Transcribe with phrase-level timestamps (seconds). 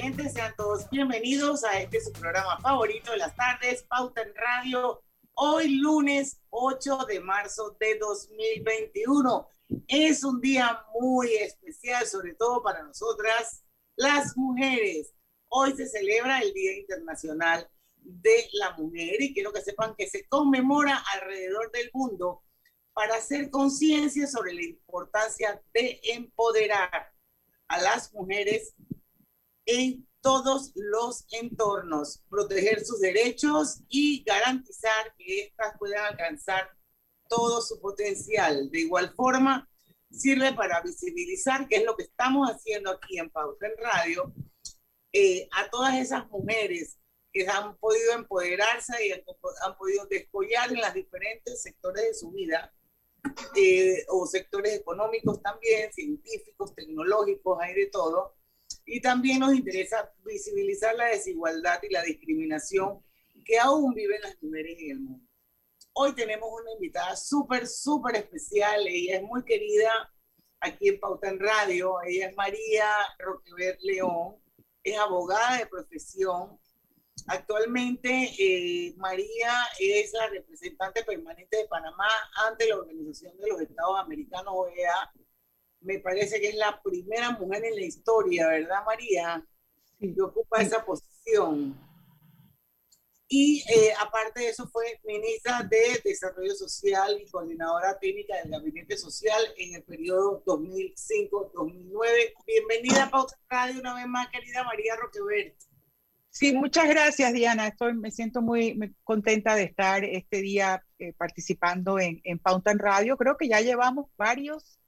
[0.00, 5.02] Oyentes, sean todos bienvenidos a este su programa favorito de las tardes, Pauta en Radio
[5.34, 9.48] hoy lunes 8 de marzo de 2021.
[9.88, 13.62] Es un día muy especial, sobre todo para nosotras,
[13.96, 15.12] las mujeres.
[15.48, 20.26] Hoy se celebra el Día Internacional de la Mujer y quiero que sepan que se
[20.28, 22.42] conmemora alrededor del mundo
[22.94, 27.12] para hacer conciencia sobre la importancia de empoderar
[27.68, 28.74] a las mujeres
[29.70, 36.70] en todos los entornos, proteger sus derechos y garantizar que éstas puedan alcanzar
[37.28, 38.70] todo su potencial.
[38.70, 39.68] De igual forma,
[40.10, 44.34] sirve para visibilizar, que es lo que estamos haciendo aquí en Pauta en Radio,
[45.12, 46.98] eh, a todas esas mujeres
[47.32, 49.22] que han podido empoderarse y han,
[49.78, 52.74] podido descollar en los diferentes sectores de su vida,
[53.54, 58.34] eh, o sectores económicos también, científicos, tecnológicos, hay de todo,
[58.92, 63.00] y también nos interesa visibilizar la desigualdad y la discriminación
[63.44, 65.26] que aún viven las mujeres en el mundo.
[65.92, 68.84] Hoy tenemos una invitada súper, súper especial.
[68.88, 69.90] Ella es muy querida
[70.58, 72.02] aquí en Pauta en Radio.
[72.04, 72.86] Ella es María
[73.20, 74.42] Roquever León.
[74.82, 76.58] Es abogada de profesión.
[77.28, 82.08] Actualmente, eh, María es la representante permanente de Panamá
[82.48, 85.12] ante la Organización de los Estados Americanos, OEA,
[85.80, 89.44] me parece que es la primera mujer en la historia, ¿verdad, María?
[89.98, 91.78] Que ocupa esa posición.
[93.32, 98.96] Y eh, aparte de eso fue ministra de Desarrollo Social y coordinadora técnica del Gabinete
[98.96, 102.34] Social en el periodo 2005-2009.
[102.44, 105.54] Bienvenida a Pauta Radio una vez más, querida María Roquebert.
[106.28, 107.68] Sí, muchas gracias, Diana.
[107.68, 113.16] Estoy, me siento muy, contenta de estar este día eh, participando en, en Pauta Radio.
[113.16, 114.79] Creo que ya llevamos varios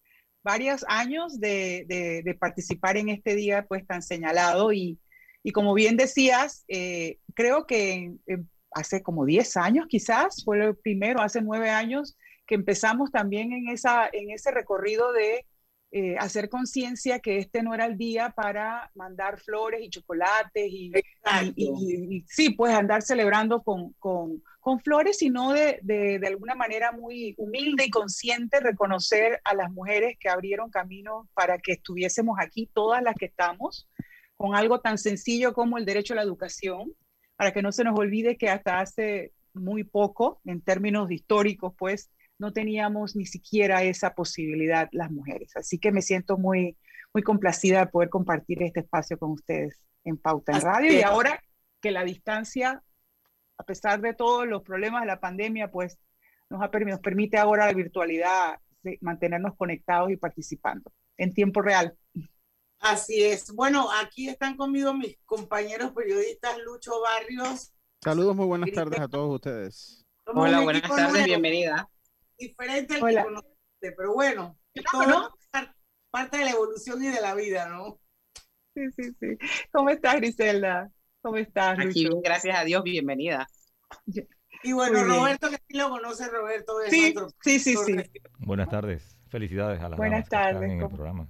[0.43, 4.99] varios años de, participar en este día pues tan señalado y,
[5.53, 8.13] como bien decías, eh, creo que
[8.71, 12.17] hace como 10 años quizás, fue el primero, hace 9 años,
[12.47, 15.47] que empezamos también en, esa, en ese recorrido de
[15.95, 20.91] eh, hacer conciencia que este no era el día para mandar flores y chocolates y,
[22.27, 23.93] sí, pues andar celebrando con,
[24.63, 30.17] con flores, sino de, de, alguna manera muy humilde y consciente reconocer a las mujeres
[30.19, 33.87] que abrieron camino para que estuviésemos aquí, todas las que estamos,
[34.37, 36.95] con algo tan sencillo como el derecho a la educación,
[37.37, 42.11] para que no se nos olvide que hasta hace muy poco, en términos históricos, pues
[42.43, 45.57] no teníamos ni siquiera esa posibilidad las mujeres.
[45.57, 46.77] Así que me siento muy,
[47.15, 51.41] muy complacida de poder compartir este espacio con ustedes en Pauta en Radio y ahora
[51.81, 52.83] que la distancia
[53.59, 56.01] a pesar de todos los problemas de la pandemia, pues
[56.51, 58.59] nos, ha, nos permite ahora la virtualidad
[59.01, 61.97] mantenernos conectados y participando en tiempo real.
[62.81, 63.53] Así es.
[63.53, 67.73] Bueno, aquí están conmigo mis compañeros periodistas Lucho Barrios.
[68.03, 70.05] Saludos, muy buenas tardes a todos ustedes.
[70.27, 71.89] Hola, buenas tardes, bienvenida.
[72.39, 74.59] Diferente al que conociste, pero bueno,
[74.91, 75.35] todo
[76.11, 77.99] parte de la evolución y de la vida, ¿no?
[78.75, 79.39] Sí, sí, sí.
[79.73, 80.91] ¿Cómo estás, Griselda?
[81.23, 81.79] ¿Cómo estás?
[81.79, 83.47] Aquí, gracias a Dios, bienvenida.
[84.63, 86.75] Y bueno, Roberto, que sí lo conoce, Roberto.
[86.89, 87.97] sí, sí, sí, sí.
[88.39, 89.19] Buenas tardes.
[89.29, 90.71] Felicidades a las Buenas tardes.
[90.71, 91.29] en el programa.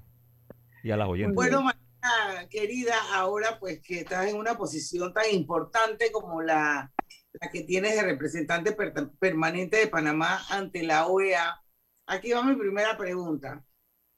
[0.83, 1.35] Y a las oyentes.
[1.35, 6.93] Bueno, María, querida, ahora pues que estás en una posición tan importante como la,
[7.41, 8.77] la que tienes de representante
[9.19, 11.63] permanente de Panamá ante la OEA,
[12.07, 13.65] aquí va mi primera pregunta.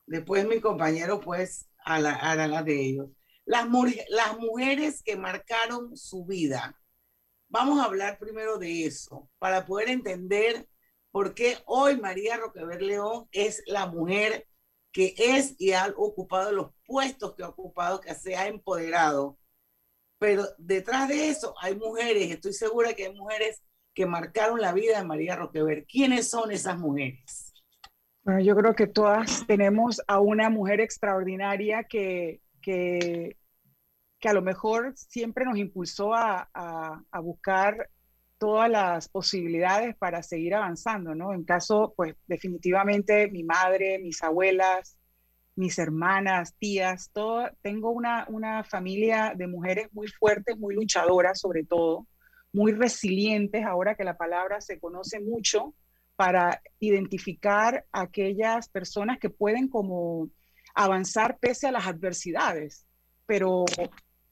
[0.07, 3.09] Después mi compañero pues hará la de ellos
[3.45, 3.67] las,
[4.09, 6.81] las mujeres que marcaron su vida.
[7.49, 10.69] Vamos a hablar primero de eso, para poder entender
[11.11, 14.49] por qué hoy María Roquever León es la mujer
[14.93, 19.39] que es y ha ocupado los puestos que ha ocupado, que se ha empoderado.
[20.25, 23.63] Pero detrás de eso hay mujeres, estoy segura que hay mujeres
[23.93, 25.85] que marcaron la vida de María Roquever.
[25.85, 27.53] ¿Quiénes son esas mujeres?
[28.23, 33.37] Bueno, yo creo que todas tenemos a una mujer extraordinaria que, que,
[34.19, 37.91] que a lo mejor siempre nos impulsó a, a, buscar
[38.39, 41.35] todas las posibilidades para seguir avanzando, ¿no?
[41.35, 44.97] En caso, pues definitivamente mi madre, mis abuelas,
[45.57, 51.65] mis hermanas, tías, todo, tengo una, una familia de mujeres muy fuertes, muy luchadoras sobre
[51.65, 52.07] todo,
[52.53, 55.75] muy resilientes, ahora que la palabra se conoce mucho,
[56.17, 60.31] para identificar a aquellas personas que pueden como
[60.75, 62.87] avanzar pese a las adversidades.
[63.27, 63.65] Pero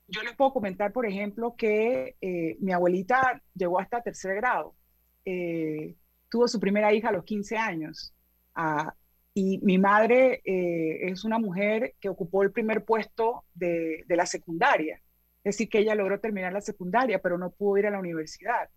[0.06, 4.76] yo les puedo comentar, por ejemplo, que eh, mi abuelita llegó hasta tercer grado.
[5.24, 5.96] Eh,
[6.28, 8.14] tuvo su primera hija a los 15 años.
[8.54, 8.94] Ah,
[9.34, 14.26] y mi madre eh, es una mujer que ocupó el primer puesto de, de, la
[14.26, 15.00] secundaria.
[15.44, 18.68] Es decir, que ella logró terminar la secundaria, pero no pudo ir a la universidad.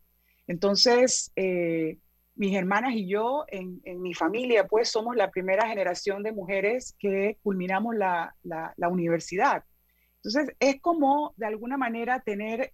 [0.48, 1.32] Entonces,
[2.36, 6.96] mis hermanas y yo en, en, mi familia, pues somos la primera generación de mujeres
[7.00, 9.64] que culminamos la, la, la universidad.
[10.24, 12.74] Entonces, es como de alguna manera tener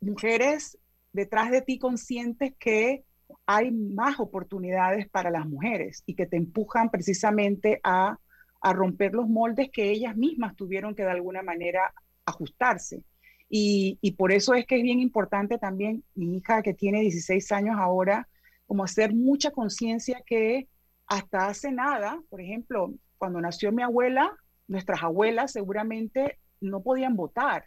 [0.00, 0.78] mujeres
[1.12, 3.04] detrás de ti conscientes que
[3.46, 8.18] hay más oportunidades para las mujeres y que te empujan precisamente a,
[8.60, 11.92] a romper los moldes que ellas mismas tuvieron que de alguna manera
[12.24, 13.02] ajustarse.
[13.48, 17.52] Y, y, por eso es que es bien importante también mi hija que tiene 16
[17.52, 18.28] años ahora,
[18.66, 20.68] como hacer mucha conciencia que
[21.06, 24.34] hasta hace nada, por ejemplo, cuando nació mi abuela,
[24.68, 27.66] nuestras abuelas seguramente no podían votar.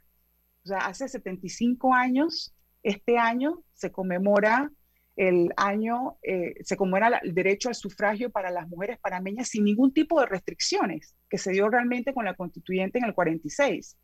[0.63, 4.71] O sea, hace 75 años, este año se conmemora
[5.15, 9.94] el año, eh, se conmemora el derecho al sufragio para las mujeres panameñas sin ningún
[9.94, 13.97] tipo de restricciones, que se dio realmente con la constituyente en el 46.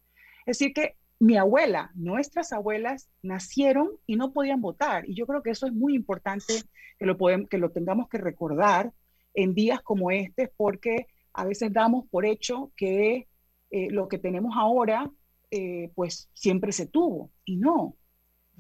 [0.46, 5.08] Es decir, que mi abuela, nuestras abuelas nacieron y no podían votar.
[5.08, 6.54] Y yo creo que eso es muy importante
[6.98, 8.92] que lo, podemos, que lo tengamos que recordar
[9.34, 13.28] en días como este, porque a veces damos por hecho que
[13.70, 15.12] eh, lo que tenemos ahora,
[15.52, 17.32] eh, pues siempre se tuvo.
[17.46, 17.98] Y no,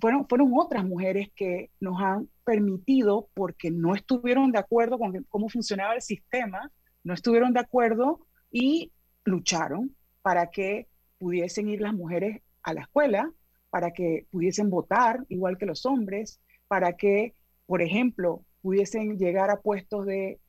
[0.01, 5.47] fueron, fueron otras mujeres que nos han permitido, porque no estuvieron de acuerdo con cómo
[5.47, 6.71] funcionaba el sistema,
[7.03, 8.91] no estuvieron de acuerdo y
[9.23, 10.87] lucharon para que
[11.17, 13.31] pudiesen ir las mujeres a la escuela
[13.71, 17.33] para que pudiesen votar igual que los hombres, para que,
[17.65, 20.39] por ejemplo, pudiesen llegar a puestos de,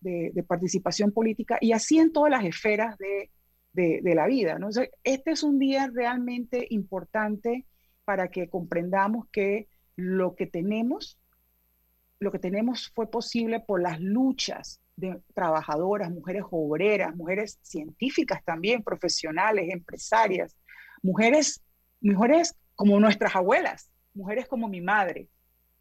[0.47, 3.31] participación política y así en todas las esferas de,
[4.03, 4.59] la vida.
[4.59, 4.69] ¿no?
[5.05, 7.65] este es un día realmente importante
[8.05, 11.19] para que comprendamos que lo que tenemos,
[12.19, 18.83] lo que tenemos fue posible por las luchas de trabajadoras, mujeres obreras, mujeres científicas también,
[18.83, 20.57] profesionales, empresarias,
[21.03, 21.63] mujeres
[22.03, 25.29] mujeres como nuestras abuelas, mujeres como mi madre,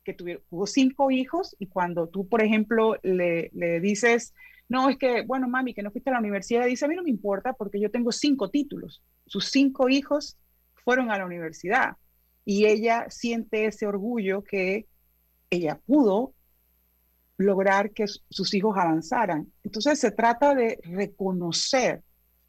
[0.04, 4.34] que tuvo cinco hijos y cuando tú, por ejemplo, le, le, dices,
[4.70, 7.04] no, es que, bueno, mami, que no fuiste a la universidad, dice, a mí no
[7.04, 9.04] me importa porque yo tengo cinco títulos.
[9.26, 10.38] Sus cinco hijos
[10.84, 11.98] fueron a la universidad
[12.46, 14.88] y ella siente ese orgullo que
[15.50, 16.34] ella pudo
[17.38, 19.52] lograr que sus hijos avanzaran.
[19.64, 22.04] Entonces se trata de reconocer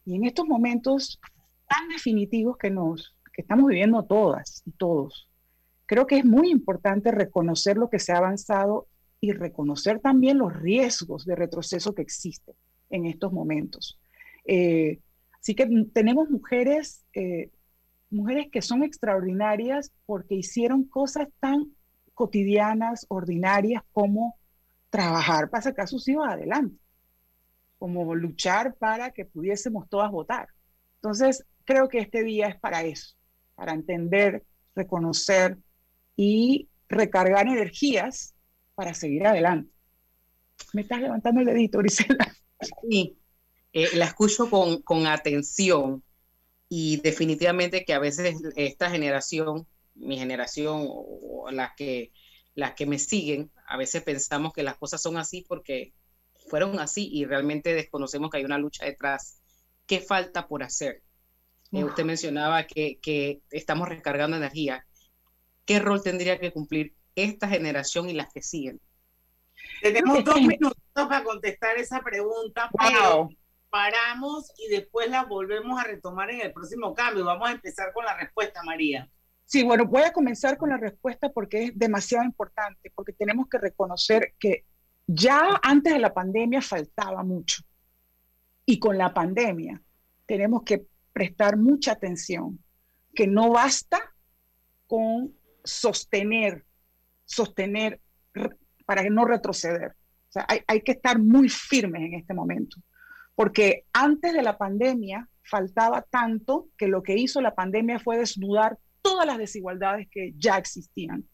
[0.05, 1.21] y en estos momentos
[1.69, 5.29] tan definitivos que nos que estamos viviendo todas y todos.
[5.87, 8.89] Creo que es muy importante reconocer lo que se ha avanzado
[9.21, 12.55] y reconocer también los riesgos de retroceso que existen
[12.91, 13.99] en estos momentos.
[14.45, 15.01] Eh,
[15.41, 17.51] así que tenemos mujeres, eh,
[18.13, 21.75] mujeres que son extraordinarias porque hicieron cosas tan
[22.15, 24.39] cotidianas, ordinarias, como
[24.91, 26.77] trabajar para sacar sus hijos adelante,
[27.79, 30.49] como luchar para que pudiésemos todas votar.
[30.97, 33.15] Entonces, creo que este día es para eso,
[33.55, 35.59] para entender, reconocer
[36.15, 38.35] y recargar energías
[38.75, 39.73] para seguir adelante.
[40.73, 42.33] Me estás levantando el dedito, Grisela.
[42.89, 43.19] Sí,
[43.73, 46.03] eh, la escucho con, con atención
[46.75, 52.13] y definitivamente que a veces esta generación, mi generación o las que,
[52.55, 55.93] las que me siguen, a veces pensamos que las cosas son así porque
[56.49, 59.43] fueron así y realmente desconocemos que hay una lucha detrás.
[59.85, 61.03] ¿Qué falta por hacer?
[61.73, 64.87] Eh, usted mencionaba que, que, estamos recargando energía.
[65.67, 68.81] ¿Qué rol tendría que cumplir esta generación y las que siguen?
[69.83, 73.29] Tenemos dos minutos para contestar esa pregunta, pero
[73.73, 77.25] paramos y después la volvemos a retomar en el próximo cambio.
[77.25, 79.11] Vamos a empezar con la respuesta, María.
[79.47, 83.57] Sí, bueno, voy a comenzar con la respuesta porque es demasiado importante, porque tenemos que
[83.57, 84.67] reconocer que
[85.07, 87.63] ya antes de la pandemia faltaba mucho.
[88.67, 89.83] Y con la pandemia
[90.27, 92.63] tenemos que prestar mucha atención,
[93.15, 94.15] que no basta
[94.87, 96.67] con sostener,
[97.25, 98.03] sostener
[98.85, 99.97] para no retroceder.
[100.29, 102.77] O sea, hay, hay que estar muy firmes en este momento,
[103.35, 108.79] porque antes de la pandemia faltaba tanto que lo que hizo la pandemia fue desnudar
[109.03, 111.29] todas las desigualdades que ya existían.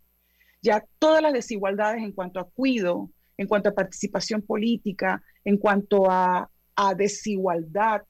[0.63, 6.11] Ya todas las desigualdades en cuanto a cuido, en cuanto a participación política, en cuanto
[6.11, 6.51] a,
[6.97, 8.03] desigualdad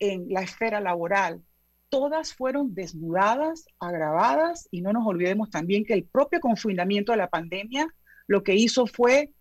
[0.00, 1.40] en la esfera laboral,
[1.88, 7.30] todas fueron desnudadas, agravadas y no nos olvidemos también que el propio confinamiento de la
[7.30, 7.86] pandemia
[8.26, 9.32] lo que hizo fue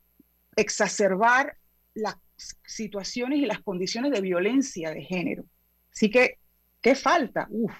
[0.56, 1.58] exacerbar
[1.96, 5.46] las situaciones y las condiciones de violencia de género.
[5.92, 6.38] Así que,
[6.82, 7.48] ¿qué falta?
[7.50, 7.74] Uf,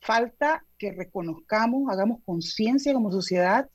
[0.00, 3.68] falta que reconozcamos, hagamos conciencia como sociedad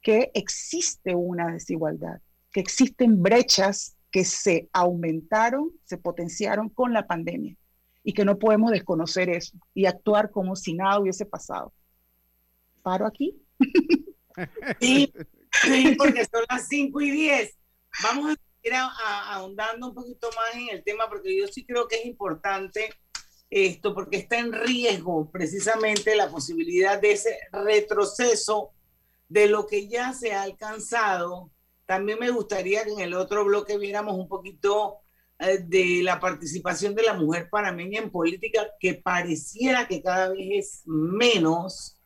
[0.00, 7.56] que existe una desigualdad, que existen brechas que se aumentaron, se potenciaron con la pandemia
[8.04, 11.72] y que no podemos desconocer eso y actuar como si nada hubiese pasado.
[12.82, 13.36] ¿Paro aquí?
[14.80, 15.12] Sí,
[15.62, 17.54] sí porque son las 5 y 10.
[18.02, 21.96] Vamos a ir ahondando un poquito más en el tema porque yo sí creo que
[21.96, 22.94] es importante
[23.50, 28.72] esto porque está en riesgo precisamente la posibilidad de ese retroceso
[29.28, 31.50] de lo que ya se ha alcanzado.
[31.84, 35.00] También me gustaría que en el otro bloque viéramos un poquito
[35.38, 40.48] eh, de la participación de la mujer panameña en política, que pareciera que cada vez
[40.50, 41.98] es menos.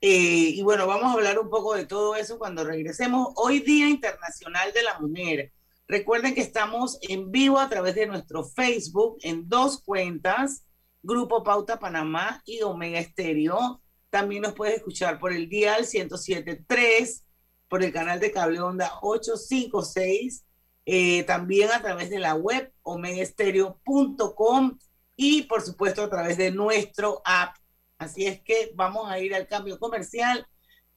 [0.00, 3.32] Eh, y bueno, vamos a hablar un poco de todo eso cuando regresemos.
[3.36, 5.52] Hoy Día Internacional de la Mujer.
[5.88, 10.66] Recuerden que estamos en vivo a través de nuestro Facebook en dos cuentas,
[11.02, 13.80] Grupo Pauta Panamá y Omega Estéreo.
[14.10, 17.22] También nos puedes escuchar por el dial 107.3,
[17.68, 20.46] por el canal de cable onda 856
[20.88, 24.78] eh, también a través de la web omegaestereo.com
[25.16, 27.56] y por supuesto a través de nuestro app.
[27.98, 30.46] Así es que vamos a ir al cambio comercial.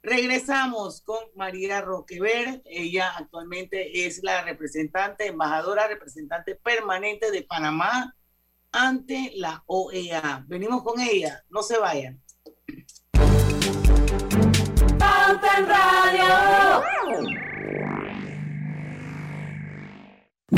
[0.01, 2.62] Regresamos con María Roquever.
[2.65, 8.15] Ella actualmente es la representante, embajadora, representante permanente de Panamá
[8.72, 10.46] ante la OEA.
[10.48, 11.44] Venimos con ella.
[11.50, 12.22] No se vayan.
[15.68, 17.39] Radio.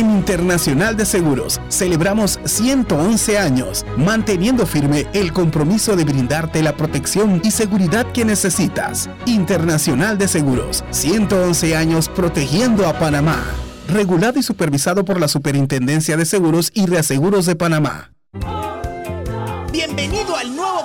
[0.00, 7.42] En Internacional de Seguros celebramos 111 años, manteniendo firme el compromiso de brindarte la protección
[7.44, 9.10] y seguridad que necesitas.
[9.26, 13.44] Internacional de Seguros, 111 años protegiendo a Panamá.
[13.88, 18.10] Regulado y supervisado por la Superintendencia de Seguros y Reaseguros de Panamá.
[19.70, 20.49] Bienvenido al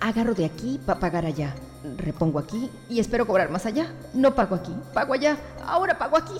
[0.00, 1.54] Agarro de aquí para pagar allá.
[1.96, 3.92] Repongo aquí y espero cobrar más allá.
[4.12, 5.36] No pago aquí, pago allá.
[5.64, 6.34] Ahora pago aquí.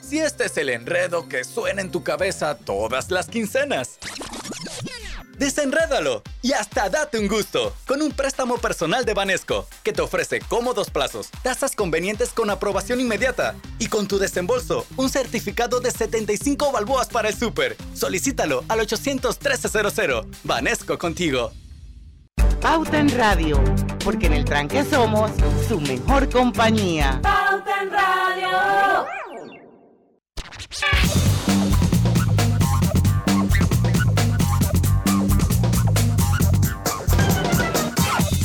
[0.00, 3.98] Si este es el enredo que suena en tu cabeza todas las quincenas.
[5.40, 10.40] Desenrédalo y hasta date un gusto con un préstamo personal de Banesco que te ofrece
[10.40, 16.72] cómodos plazos, tasas convenientes con aprobación inmediata y con tu desembolso un certificado de 75
[16.72, 17.76] balboas para el súper.
[17.94, 20.26] Solicítalo al 800 1300.
[20.44, 21.52] Banesco contigo.
[22.60, 23.58] Pauta en Radio,
[24.04, 25.30] porque en el tranque somos
[25.66, 27.18] su mejor compañía.
[27.22, 29.06] Pauta en Radio.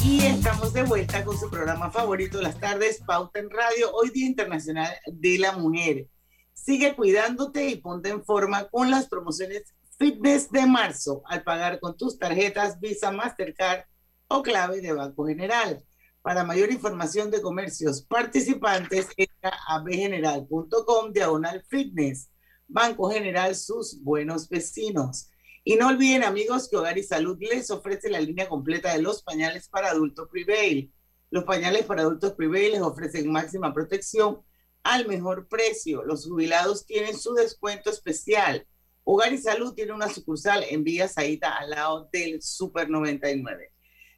[0.02, 4.28] Y estamos de vuelta con su programa favorito, las tardes, Pauta en Radio, hoy Día
[4.28, 6.08] Internacional de la Mujer.
[6.54, 11.98] Sigue cuidándote y ponte en forma con las promociones Fitness de marzo al pagar con
[11.98, 13.84] tus tarjetas Visa, Mastercard
[14.28, 15.84] o clave de Banco General.
[16.22, 22.32] Para mayor información de comercios participantes, entra a bgeneral.com diagonal fitness.
[22.68, 25.30] Banco General, sus buenos vecinos.
[25.64, 29.22] Y no olviden, amigos, que Hogar y Salud les ofrece la línea completa de los
[29.22, 30.92] pañales para adultos Prevail.
[31.30, 34.42] Los pañales para adultos Prevail les ofrecen máxima protección
[34.84, 36.04] al mejor precio.
[36.04, 38.66] Los jubilados tienen su descuento especial.
[39.04, 43.75] Hogar y Salud tiene una sucursal en Villa Saíta al lado del Super 99.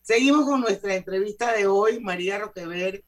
[0.07, 1.99] Seguimos con nuestra entrevista de hoy.
[1.99, 3.03] María Roquever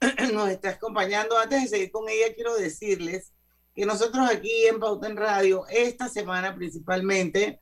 [0.32, 1.38] nos está acompañando.
[1.38, 3.32] Antes de seguir con ella, quiero decirles
[3.72, 7.60] que nosotros aquí en Pauta en Radio, esta semana principalmente,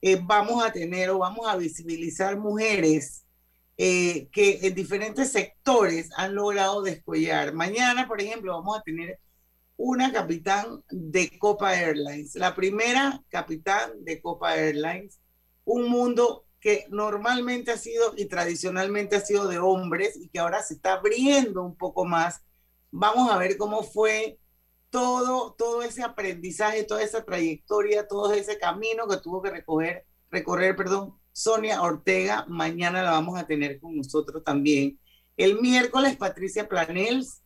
[0.00, 3.24] eh, vamos a tener o vamos a visibilizar mujeres
[3.76, 7.52] eh, que en diferentes sectores han logrado descollar.
[7.54, 9.18] Mañana, por ejemplo, vamos a tener
[9.76, 15.18] una capitán de Copa Airlines, la primera capitán de Copa Airlines,
[15.64, 20.62] un mundo que normalmente ha sido y tradicionalmente ha sido de hombres y que ahora
[20.62, 22.40] se está abriendo un poco más.
[22.92, 24.38] Vamos a ver cómo fue
[24.88, 29.50] todo, todo ese aprendizaje, toda esa trayectoria, todo ese camino que tuvo que
[30.30, 32.46] recorrer, perdón, Sonia Ortega.
[32.48, 35.00] Mañana la vamos a tener con nosotros también.
[35.36, 37.42] El miércoles, Patricia Planels,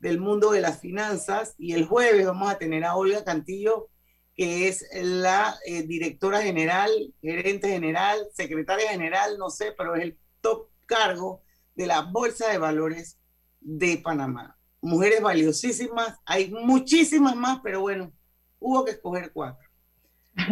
[0.00, 3.90] del mundo de las finanzas, y el jueves vamos a tener a Olga Cantillo,
[4.36, 6.90] que es la eh, directora general,
[7.22, 11.42] gerente general, secretaria general, no sé, pero es el top cargo
[11.74, 13.18] de la Bolsa de Valores
[13.60, 14.58] de Panamá.
[14.82, 18.12] Mujeres valiosísimas, hay muchísimas más, pero bueno,
[18.58, 19.66] hubo que escoger cuatro.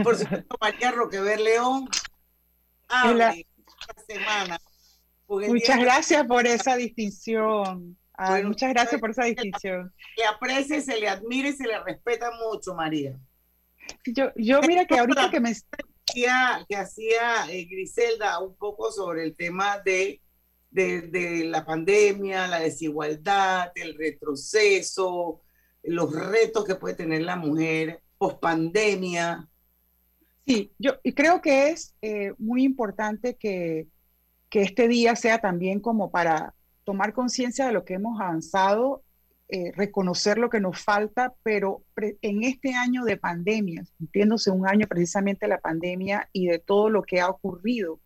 [0.02, 1.86] Por supuesto, María Roquever León,
[2.88, 4.58] abre esta semana.
[5.28, 7.98] Muchas gracias por esa distinción.
[8.14, 9.92] Ay, bueno, muchas gracias por esa distinción.
[10.16, 13.18] Le aprecia, se le admira y se le respeta mucho, María.
[14.06, 15.50] Yo, yo mira que ahorita que me...
[15.50, 20.20] Hacía, que hacía eh, Griselda un poco sobre el tema de,
[20.70, 25.42] de, de, la pandemia, la desigualdad, el retroceso,
[25.82, 29.48] los retos que puede tener la mujer post pandemia.
[30.46, 33.88] Sí, yo y creo que es eh, muy importante que,
[34.50, 39.03] que este día sea también como para tomar conciencia de lo que hemos avanzado
[39.48, 44.86] eh, reconocer lo que nos falta, pero en este año de pandemia, entiéndose un año
[44.88, 48.00] precisamente de la pandemia y de todo lo que ha ocurrido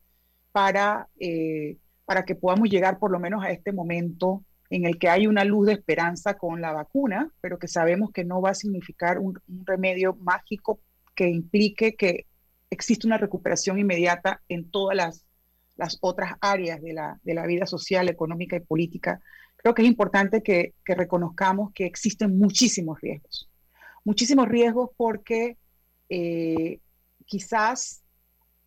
[0.52, 5.08] para, eh, para que podamos llegar por lo menos a este momento en el que
[5.08, 8.54] hay una luz de esperanza con la vacuna, pero que sabemos que no va a
[8.54, 10.80] significar un, un remedio mágico
[11.14, 12.26] que implique que
[12.68, 15.24] existe una recuperación inmediata en todas las,
[15.76, 19.20] las otras áreas de la, de la vida social, económica y política
[19.58, 23.50] creo que es importante que, que, reconozcamos que existen muchísimos riesgos.
[24.04, 25.58] Muchísimos riesgos porque
[26.08, 26.80] eh,
[27.26, 28.02] quizás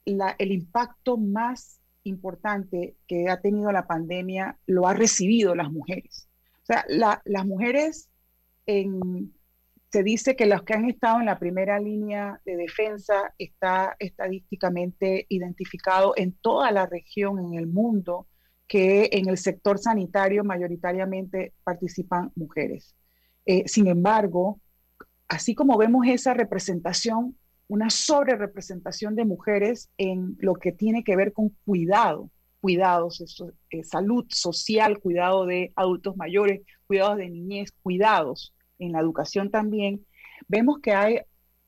[0.05, 6.27] la, el impacto más importante que ha tenido la pandemia lo ha recibido las mujeres.
[6.63, 8.09] O sea, la, las mujeres,
[8.65, 9.33] en,
[9.91, 15.25] se dice que los que han estado en la primera línea de defensa está estadísticamente
[15.29, 18.27] identificado en toda la región, en el mundo,
[18.71, 22.95] que en el sector sanitario mayoritariamente participan mujeres.
[23.45, 24.61] Eh, sin embargo,
[25.27, 31.17] así como vemos esa representación, una sobre representación de mujeres en lo que tiene que
[31.17, 32.31] ver con cuidado,
[32.61, 39.51] cuidados, eh, salud social, cuidado de adultos mayores, cuidados de niñez, cuidados en la educación
[39.51, 40.05] también,
[40.47, 41.19] vemos que hay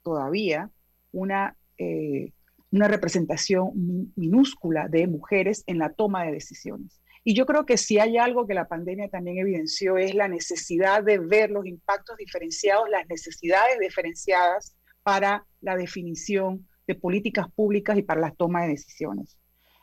[0.04, 0.72] todavía
[1.12, 2.32] una eh,
[2.74, 3.72] una representación
[4.16, 7.00] minúscula de mujeres en la toma de decisiones.
[7.24, 11.04] Y yo creo que si hay algo que la pandemia también evidenció es la necesidad
[11.04, 18.02] de ver los impactos diferenciados, las necesidades diferenciadas para la definición de políticas públicas y
[18.02, 19.38] para la toma de decisiones.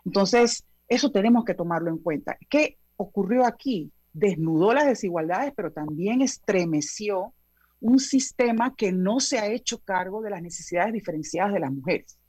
[0.04, 2.36] Entonces, eso tenemos que tomarlo en cuenta.
[2.48, 3.92] ¿Qué ocurrió aquí?
[4.12, 7.34] Desnudó las desigualdades, pero también estremeció
[7.78, 12.19] un sistema que no se ha hecho cargo de las necesidades diferenciadas de las mujeres.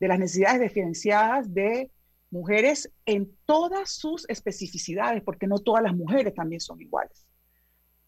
[0.00, 1.90] De las necesidades diferenciadas de
[2.30, 7.26] mujeres en todas sus especificidades, porque no todas las mujeres también son iguales.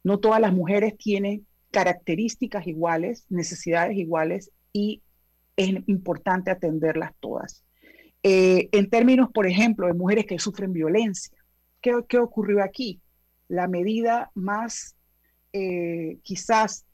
[0.05, 5.03] No todas las mujeres tienen características iguales, necesidades iguales y
[5.57, 7.64] es importante atenderlas todas.
[8.22, 11.37] Eh, en términos, por ejemplo, de mujeres que sufren violencia,
[11.81, 13.00] ¿qué, qué ocurrió aquí?
[13.48, 14.96] La medida más,
[15.53, 16.87] eh, quizás,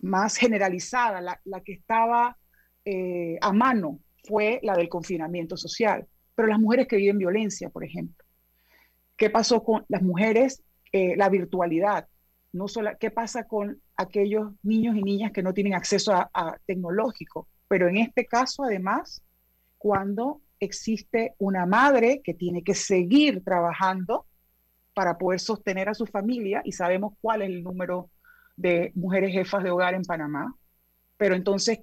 [0.00, 2.38] más generalizada, la, la que estaba
[2.84, 6.06] eh, a mano, fue la del confinamiento social.
[6.34, 8.24] Pero las mujeres que viven violencia, por ejemplo,
[9.16, 10.62] ¿qué pasó con las mujeres?
[10.90, 12.08] la virtualidad,
[12.52, 16.56] no solo, ¿qué pasa con aquellos niños y niñas que no tienen acceso a, a
[16.64, 17.46] tecnológico?
[17.68, 19.22] Pero en este caso, además,
[19.76, 24.26] cuando existe una madre que tiene que seguir trabajando
[24.94, 28.10] para poder sostener a su familia y sabemos cuál es el número
[28.56, 30.56] de mujeres jefas de hogar en Panamá,
[31.16, 31.80] pero entonces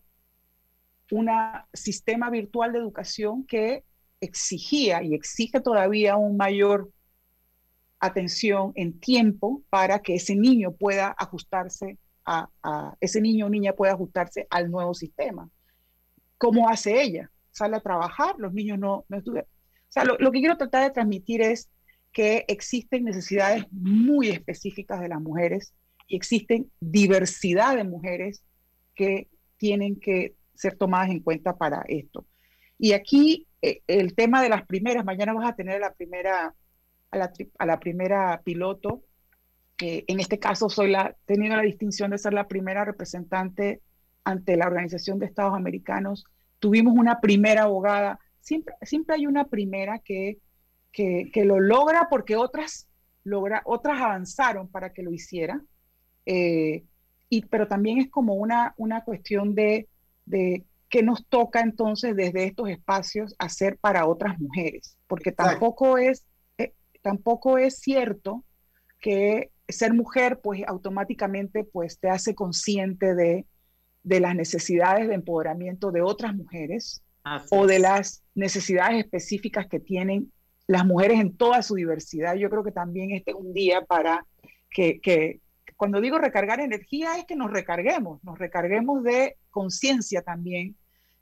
[1.12, 1.30] un
[1.74, 3.84] sistema virtual de educación que
[4.20, 6.92] exigía y exige todavía un mayor
[8.00, 12.50] atención en tiempo para que ese niño pueda ajustarse a,
[13.00, 15.50] ese niño o niña pueda ajustarse al nuevo sistema.
[16.38, 17.32] ¿Cómo hace ella?
[17.52, 19.46] Sale a trabajar, los niños no, no estudian.
[19.46, 21.70] O sea, lo, que quiero tratar de transmitir es
[22.12, 25.74] que existen necesidades muy específicas de las mujeres
[26.08, 28.44] y existen diversidad de mujeres
[28.96, 32.26] que tienen que ser tomadas en cuenta para esto.
[32.78, 36.54] Y aquí eh, el tema de las primeras, mañana vas a tener la primera
[37.12, 39.04] a la, primera piloto.
[39.80, 43.82] en este caso, soy la, teniendo la distinción de ser la primera representante
[44.24, 46.26] ante la Organización de Estados Americanos.
[46.60, 48.20] Tuvimos una primera abogada.
[48.42, 50.40] Siempre, siempre hay una primera que,
[50.92, 52.88] que, lo logra porque otras,
[53.24, 55.62] logra, otras avanzaron para que lo hiciera.
[56.26, 56.84] Eh,
[57.30, 59.88] y, pero también es como una, una cuestión de,
[60.26, 66.26] de que nos toca entonces desde estos espacios hacer para otras mujeres, porque tampoco es
[67.02, 68.44] tampoco es cierto
[69.00, 73.46] que ser mujer pues automáticamente pues te hace consciente de,
[74.04, 77.04] las necesidades de empoderamiento de otras mujeres
[77.52, 80.32] o de las necesidades específicas que tienen
[80.68, 82.36] las mujeres en toda su diversidad.
[82.36, 84.26] Yo creo que también este es un día para
[84.72, 85.42] que,
[85.76, 90.76] cuando digo recargar energía es que nos recarguemos, nos recarguemos de conciencia también,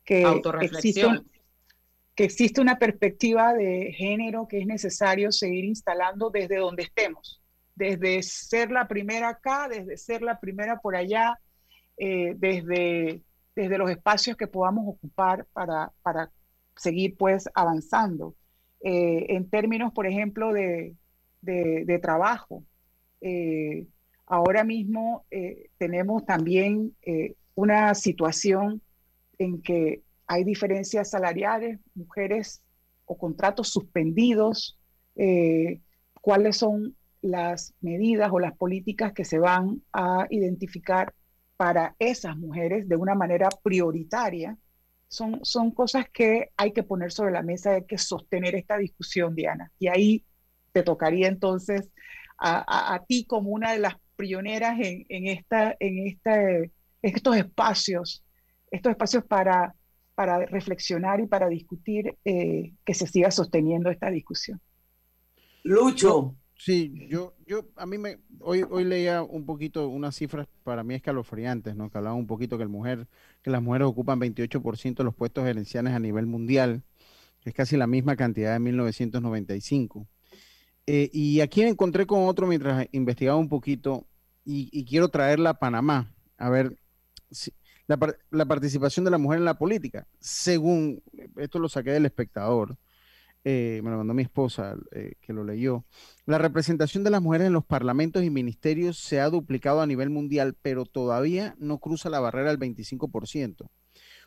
[0.05, 0.25] que
[0.61, 1.07] existe,
[2.15, 7.41] que existe una perspectiva de género que es necesario seguir instalando desde donde estemos,
[7.73, 11.39] desde ser la primera acá, desde ser la primera por allá,
[11.97, 13.21] eh, desde,
[13.55, 16.31] desde los espacios que podamos ocupar para, para
[16.75, 18.35] seguir pues avanzando.
[18.81, 20.95] Eh, en términos, por ejemplo, de,
[21.41, 22.63] de, trabajo,
[23.21, 23.87] eh,
[24.33, 25.25] ahora mismo
[25.77, 26.95] tenemos también
[27.55, 28.81] una situación
[29.37, 32.61] en que hay diferencias salariales, mujeres
[33.05, 34.79] o contratos suspendidos,
[35.15, 35.81] eh,
[36.21, 41.13] cuáles son las medidas o las políticas que se van a identificar
[41.57, 44.57] para esas mujeres de una manera prioritaria.
[45.07, 49.35] Son, son cosas que hay que poner sobre la mesa, hay que sostener esta discusión,
[49.35, 49.71] Diana.
[49.77, 50.25] Y ahí
[50.71, 51.91] te tocaría entonces
[52.45, 56.39] a, ti como una de las pioneras en, en, esta, en, esta,
[57.01, 58.23] estos espacios,
[58.71, 59.75] estos espacios para
[60.15, 64.61] para reflexionar y para discutir eh, que se siga sosteniendo esta discusión.
[65.63, 66.35] Lucho.
[66.55, 70.93] Sí, yo, yo, a mí me, hoy, hoy leía un poquito unas cifras para mí
[70.93, 71.89] escalofriantes, ¿no?
[71.89, 73.07] Que hablaban un poquito que el mujer,
[73.41, 76.83] que las mujeres ocupan 28% de los puestos gerenciales a nivel mundial,
[77.41, 80.07] que es casi la misma cantidad de 1995.
[80.85, 84.07] Eh, y aquí me encontré con otro mientras investigaba un poquito
[84.43, 86.13] y, y quiero traerla a Panamá.
[86.37, 86.77] A ver,
[87.31, 87.51] si,
[87.87, 90.07] la, participación de la mujer en la política.
[90.19, 91.01] Según,
[91.37, 92.77] esto lo saqué del espectador,
[93.43, 95.85] eh, me lo mandó mi esposa eh, que lo leyó,
[96.25, 100.09] la representación de las mujeres en los parlamentos y ministerios se ha duplicado a nivel
[100.09, 103.67] mundial, pero todavía no cruza la barrera del 25%.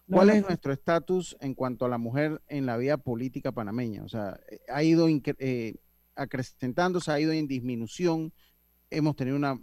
[0.08, 4.04] ¿Cuál es nuestro estatus en cuanto a la mujer en la vida política panameña?
[4.04, 5.74] O sea, ha ido eh,
[6.14, 8.32] acrecentándose, ha ido en disminución.
[8.90, 9.58] Hemos tenido una,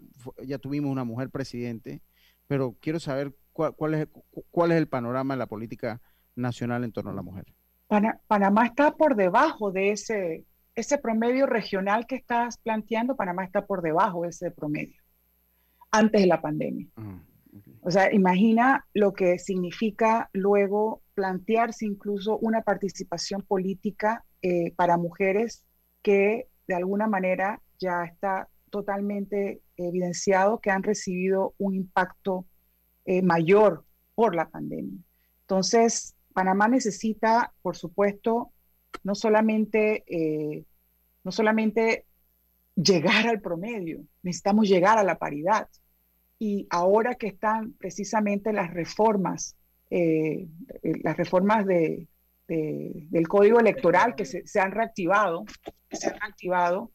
[0.46, 2.02] ya tuvimos una mujer presidente,
[2.48, 4.08] pero quiero saber cuál, es,
[4.52, 6.02] cuál es el panorama de la política
[6.36, 7.46] nacional en torno a la mujer.
[8.28, 13.82] Panamá está por debajo de ese, ese promedio regional que estás planteando, Panamá está por
[13.82, 15.02] debajo de ese promedio,
[15.92, 16.88] antes de la pandemia.
[16.96, 17.22] Ah,
[17.82, 25.66] o sea, imagina lo que significa luego plantearse incluso una participación política eh, para mujeres
[26.02, 32.48] que de alguna manera ya está totalmente evidenciado que han recibido un impacto
[33.06, 35.00] eh, mayor por la pandemia.
[35.42, 38.52] Entonces, Panamá necesita, por supuesto,
[39.04, 40.66] no solamente, eh,
[41.24, 42.08] no solamente
[42.76, 45.70] llegar al promedio, necesitamos llegar a la paridad.
[46.40, 49.56] Y ahora que están precisamente las reformas,
[49.92, 50.48] eh,
[50.82, 52.08] las reformas de,
[52.48, 55.46] del código electoral que se, han reactivado,
[55.92, 56.92] se han reactivado,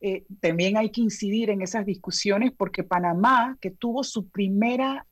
[0.00, 5.06] eh, también hay que incidir en esas discusiones porque Panamá, que tuvo su primera,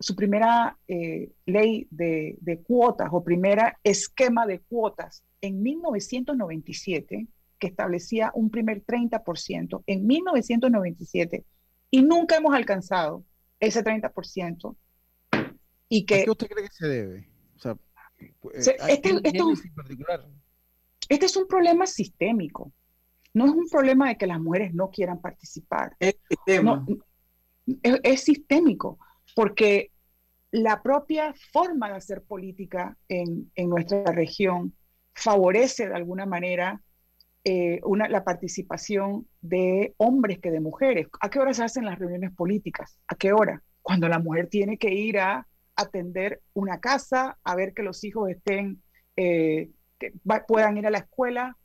[0.00, 7.26] su primera eh, ley de, de, cuotas o primera esquema de cuotas en 1997,
[7.58, 11.44] que establecía un primer 30%, en 1997,
[11.90, 13.24] y nunca hemos alcanzado
[13.60, 14.76] ese 30%.
[15.88, 17.28] Y que, ¿A qué usted cree que se debe?
[17.56, 17.76] O sea,
[18.56, 19.10] este,
[21.08, 22.72] este, es un problema sistémico.
[23.34, 25.96] No es un problema de que las mujeres no quieran participar.
[25.98, 26.16] Es,
[28.02, 28.98] es, sistémico,
[29.34, 29.90] porque
[30.50, 34.74] la propia forma de hacer política en, en nuestra región
[35.14, 36.82] favorece de alguna manera
[37.44, 41.08] eh, una, la participación de hombres que de mujeres.
[41.20, 42.98] ¿A qué hora se hacen las reuniones políticas?
[43.08, 43.62] ¿A qué hora?
[43.80, 48.30] Cuando la mujer tiene que ir a atender una casa, a ver que los hijos
[48.30, 48.82] estén,
[49.16, 50.12] eh, que
[50.46, 51.56] puedan ir a la escuela.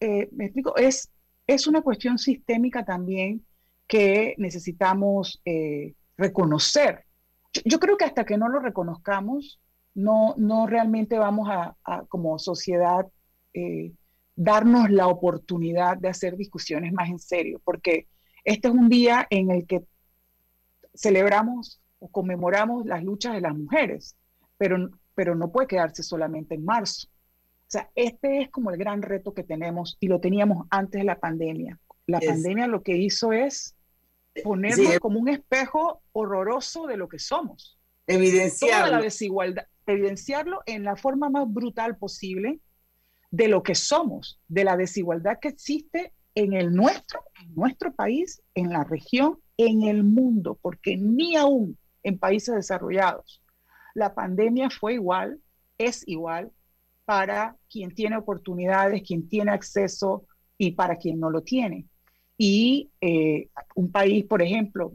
[0.00, 1.10] Eh, me, explico, es,
[1.46, 3.44] es una cuestión sistémica también
[3.86, 7.04] que necesitamos eh, reconocer.
[7.64, 9.60] Yo, creo que hasta que no lo reconozcamos,
[9.94, 11.74] no, no realmente vamos a,
[12.08, 13.06] como sociedad
[14.38, 18.06] darnos la oportunidad de hacer discusiones más en serio, porque
[18.44, 19.82] este es un día en el que
[20.94, 24.16] celebramos o conmemoramos las luchas de las mujeres,
[24.56, 27.08] pero, pero no puede quedarse solamente en marzo.
[27.68, 31.04] O sea, este es como el gran reto que tenemos y lo teníamos antes de
[31.04, 31.78] la pandemia.
[32.06, 33.76] La pandemia lo que hizo es
[34.42, 37.78] ponernos como un espejo horroroso de lo que somos.
[38.06, 38.96] Evidenciarlo.
[38.96, 42.58] la desigualdad, evidenciarlo en la forma más brutal posible
[43.30, 48.40] de lo que somos, de la desigualdad que existe en el nuestro, en nuestro país,
[48.54, 53.42] en la región, en el mundo, porque ni aún en países desarrollados.
[53.92, 55.38] La pandemia fue igual,
[55.76, 56.50] es igual
[57.08, 60.26] para quien tiene oportunidades, quien tiene acceso
[60.58, 61.86] y para quien no lo tiene.
[62.36, 64.92] Y eh, un país, por ejemplo,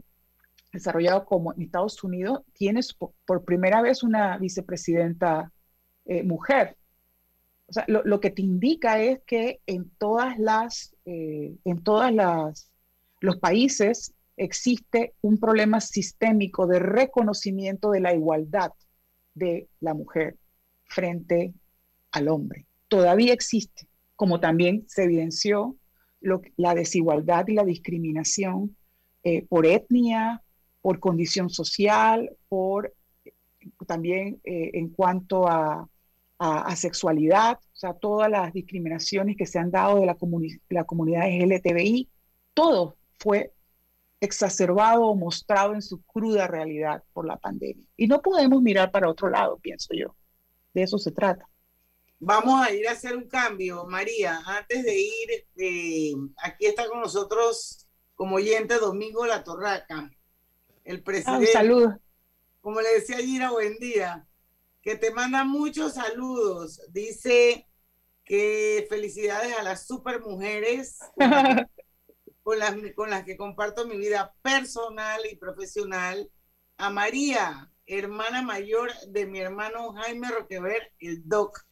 [0.72, 2.82] desarrollado como Estados Unidos, tiene
[3.26, 5.50] por primera vez una vicepresidenta
[6.04, 6.76] eh, mujer.
[7.66, 12.70] O sea, lo, que te indica es que en todas las, eh, en todas las,
[13.18, 18.70] los países existe un problema sistémico de reconocimiento de la igualdad
[19.34, 20.36] de la mujer
[20.84, 21.52] frente
[22.14, 22.66] al hombre.
[22.88, 25.76] Todavía existe, como también se evidenció
[26.56, 28.76] la desigualdad y la discriminación
[29.24, 30.42] eh, por etnia,
[30.80, 32.94] por condición social, por
[33.86, 35.88] también eh, en cuanto a,
[36.76, 40.16] sexualidad, o sea, todas las discriminaciones que se han dado de la,
[40.68, 42.10] la comunidad LGTBI,
[42.52, 43.54] todo fue
[44.20, 47.86] exacerbado o mostrado en su cruda realidad por la pandemia.
[47.96, 50.14] Y no podemos mirar para otro lado, pienso yo.
[50.74, 51.48] De eso se trata.
[52.26, 54.40] Vamos a ir a hacer un cambio, María.
[54.46, 60.10] Antes de ir, eh, aquí está con nosotros como oyente Domingo La Torraca,
[60.84, 61.52] el ah, presidente.
[61.52, 61.96] saludos.
[62.62, 64.26] Como le decía Gira, buen día.
[64.80, 66.80] Que te manda muchos saludos.
[66.88, 67.68] Dice
[68.24, 71.00] que felicidades a las super mujeres
[72.42, 76.30] con las, con las que comparto mi vida personal y profesional,
[76.78, 81.66] a María, hermana mayor de mi hermano Jaime Roquever, el Doc.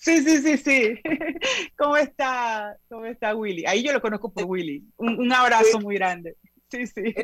[0.00, 1.00] Sí, sí, sí, sí.
[1.78, 2.78] ¿Cómo está?
[2.88, 3.66] ¿Cómo está Willy?
[3.66, 4.82] Ahí yo lo conozco por Willy.
[4.96, 6.38] Un, abrazo muy grande.
[6.70, 7.14] Sí, sí.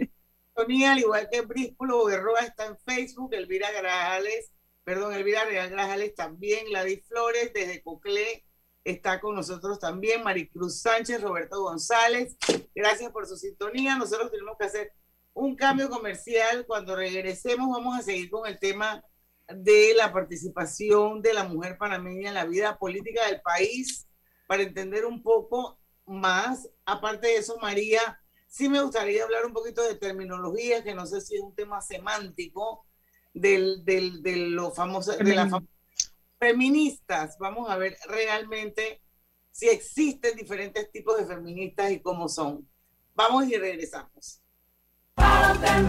[0.55, 4.53] Tony, al igual que Brísculo Berroa está en Facebook, Elvira Grajales,
[4.85, 8.45] perdón, Elvira Real Grajales también, Ladis Flores desde Coclé,
[8.85, 12.37] está con nosotros también Maricruz Sánchez, Roberto González.
[12.75, 13.97] Gracias por su sintonía.
[13.97, 14.93] Nosotros tenemos que hacer
[15.33, 16.67] un cambio comercial.
[16.67, 19.03] Cuando regresemos vamos a seguir con el tema
[19.48, 24.06] de la participación de la mujer panameña en la vida política del país
[24.46, 26.68] para entender un poco más.
[26.85, 31.20] Aparte de eso, María, sí me gustaría hablar un poquito de terminología, que no sé
[31.20, 32.87] si es un tema semántico
[33.35, 35.76] del, del, de lo famoso, de la famosa
[36.38, 39.02] feministas, vamos a ver realmente
[39.50, 42.68] si existen diferentes tipos de feministas y cómo son.
[43.14, 44.42] Vamos y regresamos.
[45.16, 45.88] En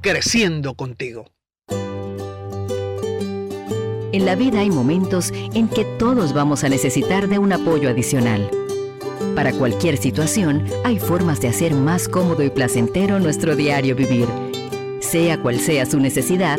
[0.00, 1.26] creciendo contigo.
[4.12, 8.50] En la vida hay momentos en que todos vamos a necesitar de un apoyo adicional.
[9.34, 14.28] Para cualquier situación, hay formas de hacer más cómodo y placentero nuestro diario vivir.
[15.00, 16.58] Sea cual sea su necesidad,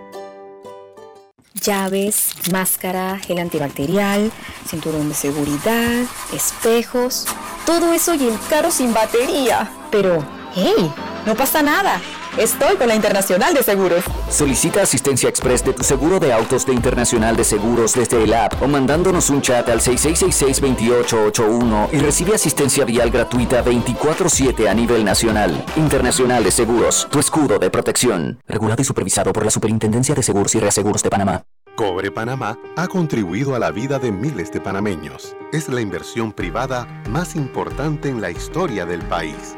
[1.61, 4.31] Llaves, máscara, gel antibacterial,
[4.67, 7.27] cinturón de seguridad, espejos,
[7.65, 9.71] todo eso y el carro sin batería.
[9.91, 10.91] Pero, hey,
[11.25, 12.01] no pasa nada.
[12.37, 14.05] Estoy con la Internacional de Seguros.
[14.29, 18.53] Solicita asistencia express de tu seguro de autos de Internacional de Seguros desde el app
[18.61, 25.65] o mandándonos un chat al 6666-2881 y recibe asistencia vial gratuita 24-7 a nivel nacional.
[25.75, 28.39] Internacional de Seguros, tu escudo de protección.
[28.47, 31.43] Regulado y supervisado por la Superintendencia de Seguros y Reaseguros de Panamá.
[31.75, 35.35] Cobre Panamá ha contribuido a la vida de miles de panameños.
[35.51, 39.57] Es la inversión privada más importante en la historia del país.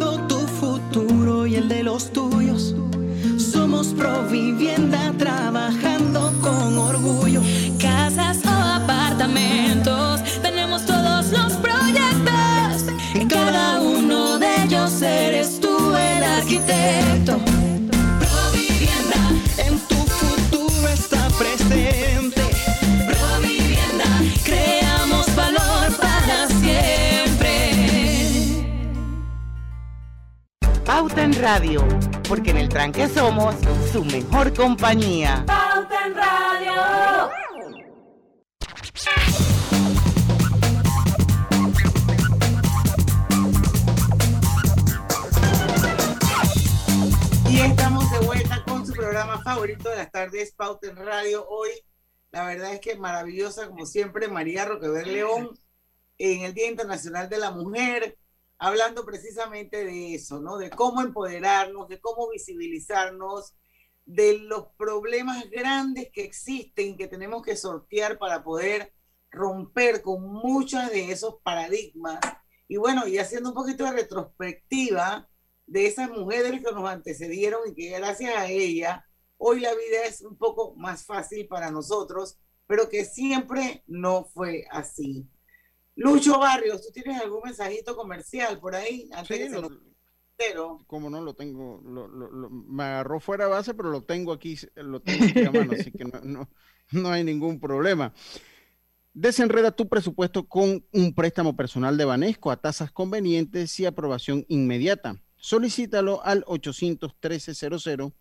[4.01, 4.90] Somos Provivienda
[30.93, 31.87] Pauta en Radio,
[32.27, 33.55] porque en el tranque somos
[33.93, 35.45] su mejor compañía.
[35.47, 37.29] Pauta en Radio.
[47.49, 51.47] Y estamos de vuelta con su programa favorito de las tardes, Pauta en Radio.
[51.47, 51.69] Hoy,
[52.33, 55.57] la verdad es que maravillosa, como siempre, María Roquever León,
[56.17, 58.17] en el Día Internacional de la Mujer,
[58.61, 60.59] hablando precisamente de eso, ¿no?
[60.59, 63.55] De cómo empoderarnos, de cómo visibilizarnos,
[64.05, 68.93] de los problemas grandes que existen, que tenemos que sortear para poder
[69.31, 72.19] romper con muchos de esos paradigmas.
[72.67, 75.27] Y bueno, y haciendo un poquito de retrospectiva
[75.65, 79.03] de esas mujeres que nos antecedieron y que gracias a ella
[79.37, 84.67] hoy la vida es un poco más fácil para nosotros, pero que siempre no fue
[84.69, 85.27] así.
[85.95, 89.09] Lucho Barrios, ¿tú tienes algún mensajito comercial por ahí?
[89.13, 89.79] Antes Sí, que se lo- nos-
[90.37, 94.01] Pero, Como no lo tengo, lo- lo- lo- me agarró fuera de base, pero lo
[94.01, 96.49] tengo aquí, lo tengo aquí a mano, así que no, no,
[96.91, 98.11] no hay ningún problema.
[99.13, 105.21] Desenreda tu presupuesto con un préstamo personal de Banesco a tasas convenientes y aprobación inmediata.
[105.35, 108.13] Solicítalo al 813-00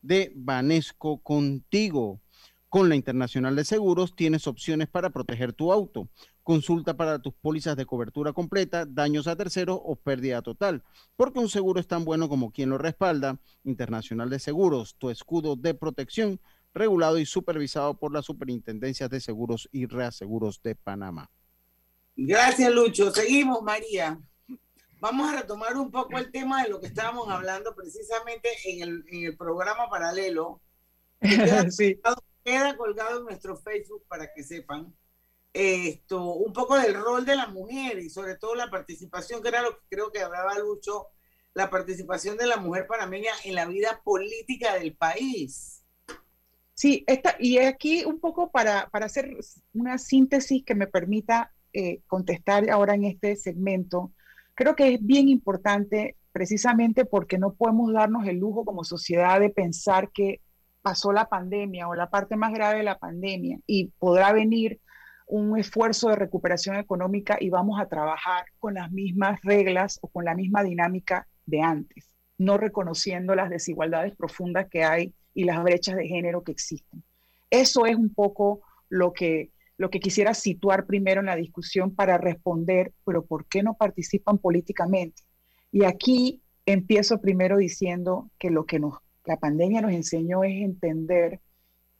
[0.00, 2.20] de Banesco Contigo.
[2.68, 6.10] Con la Internacional de Seguros tienes opciones para proteger tu auto.
[6.42, 10.84] Consulta para tus pólizas de cobertura completa, daños a terceros o pérdida total.
[11.16, 13.40] Porque un seguro es tan bueno como quien lo respalda.
[13.64, 16.40] Internacional de Seguros, tu escudo de protección,
[16.74, 21.30] regulado y supervisado por las Superintendencias de Seguros y Reaseguros de Panamá.
[22.16, 23.10] gracias Lucho.
[23.12, 24.20] Seguimos, María.
[25.00, 29.04] Vamos a retomar un poco el tema de lo que estábamos hablando precisamente en el,
[29.08, 30.60] en el programa paralelo.
[31.20, 31.98] que
[32.44, 34.94] Queda, colgado, en nuestro Facebook para que sepan
[35.52, 39.62] esto, un poco del rol de la mujer y sobre todo la participación, que era
[39.62, 41.08] lo que creo que hablaba Lucho,
[41.54, 45.82] la participación de la mujer panameña en la vida política del país.
[46.74, 49.36] Sí, esta, y aquí un poco para, para hacer
[49.72, 54.12] una síntesis que me permita eh, contestar ahora en este segmento,
[54.54, 59.50] creo que es bien importante precisamente porque no podemos darnos el lujo como sociedad de
[59.50, 60.40] pensar que
[60.88, 64.80] pasó la pandemia o la parte más grave de la pandemia y podrá venir
[65.26, 70.24] un esfuerzo de recuperación económica y vamos a trabajar con las mismas reglas o con
[70.24, 72.08] la misma dinámica de antes,
[72.38, 77.04] no reconociendo las desigualdades profundas que hay y las brechas de género que existen.
[77.50, 82.16] Eso es un poco lo que, lo que quisiera situar primero en la discusión para
[82.16, 85.22] responder, pero ¿por qué no participan políticamente?
[85.70, 88.94] Y aquí empiezo primero diciendo que lo que nos,
[89.28, 91.40] la pandemia nos enseñó es entender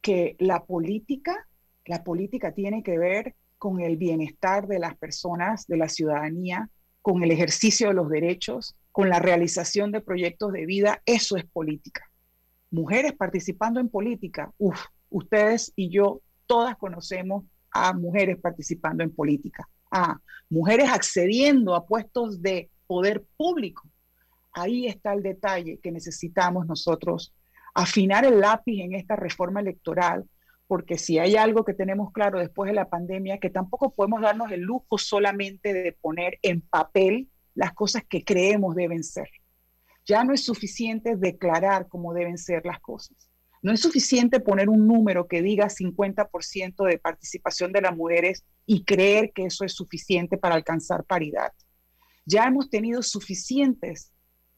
[0.01, 1.49] que la política
[1.89, 6.71] la política tiene que ver con el bienestar de las personas, de la ciudadanía,
[7.03, 11.03] con el ejercicio de los derechos, con la realización de proyectos de vida.
[11.07, 12.03] Eso es política.
[12.71, 14.53] Mujeres participando en política.
[14.59, 20.21] Uf, ustedes y yo todas conocemos a mujeres participando en política, a
[20.51, 23.89] mujeres accediendo a puestos de poder público.
[24.53, 27.35] Ahí está el detalle que necesitamos nosotros
[27.75, 30.29] afinar el lápiz en esta reforma electoral
[30.69, 34.53] porque si hay algo que tenemos claro después de la pandemia, que tampoco podemos darnos
[34.53, 39.29] el lujo solamente de poner en papel las cosas que creemos deben ser.
[40.05, 43.31] Ya no es suficiente declarar cómo deben ser las cosas.
[43.63, 48.85] No es suficiente poner un número que diga 50% de participación de las mujeres y
[48.85, 51.53] creer que eso es suficiente para alcanzar paridad.
[52.27, 54.13] Ya hemos tenido suficientes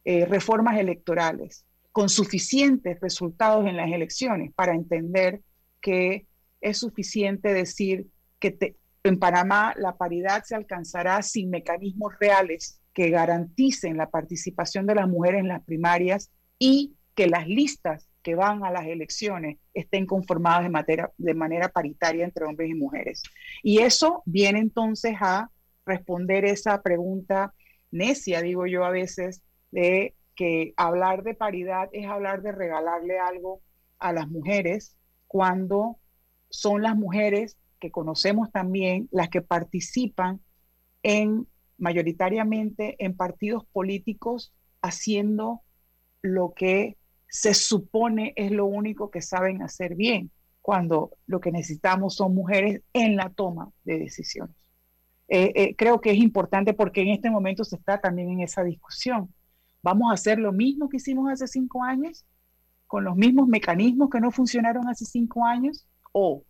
[0.04, 5.40] eh, reformas electorales con suficientes resultados en las elecciones para entender
[5.80, 6.26] que
[6.60, 8.06] es suficiente decir
[8.38, 14.94] que en Panamá la paridad se alcanzará sin mecanismos reales que garanticen la participación de
[14.94, 20.06] las mujeres en las primarias y que las listas que van a las elecciones estén
[20.06, 23.22] conformadas de, de manera paritaria entre hombres y mujeres.
[23.62, 25.50] Y eso viene entonces a
[25.86, 27.54] responder esa pregunta
[27.90, 33.60] necia, digo yo a veces, de que hablar de paridad es hablar de regalarle algo
[33.98, 34.96] a las mujeres
[35.26, 35.98] cuando
[36.48, 40.40] son las mujeres que conocemos también las que participan
[41.02, 41.46] en
[41.78, 44.52] mayoritariamente en partidos políticos
[44.82, 45.62] haciendo
[46.22, 46.98] lo que
[47.28, 52.82] se supone es lo único que saben hacer bien, cuando lo que necesitamos son mujeres
[52.92, 54.56] en la toma de decisiones.
[55.28, 58.64] Eh, eh, creo que es importante porque en este momento se está también en esa
[58.64, 59.32] discusión.
[59.82, 62.24] ¿Vamos a hacer lo mismo que hicimos hace cinco años?
[62.90, 65.86] con los mismos mecanismos que no funcionaron hace cinco años?
[66.10, 66.42] ¿O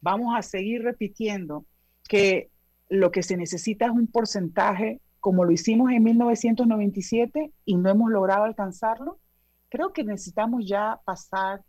[0.00, 1.66] vamos a seguir repitiendo
[2.08, 2.50] que
[2.88, 8.10] lo que se necesita es un porcentaje como lo hicimos en 1997 y no hemos
[8.10, 9.20] logrado alcanzarlo?
[9.68, 11.60] Creo que necesitamos ya pasar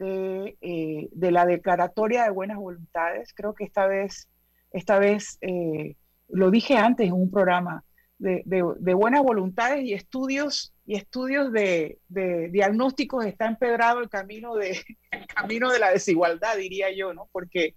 [0.00, 3.32] de, eh, la declaratoria de buenas voluntades.
[3.36, 4.28] Creo que esta vez,
[4.72, 5.94] esta vez eh,
[6.26, 7.84] lo dije antes en un programa,
[8.20, 11.98] de, de, buenas voluntades y estudios y estudios de,
[12.52, 14.78] diagnósticos está empedrado el camino de
[15.34, 17.76] camino de la desigualdad diría yo no porque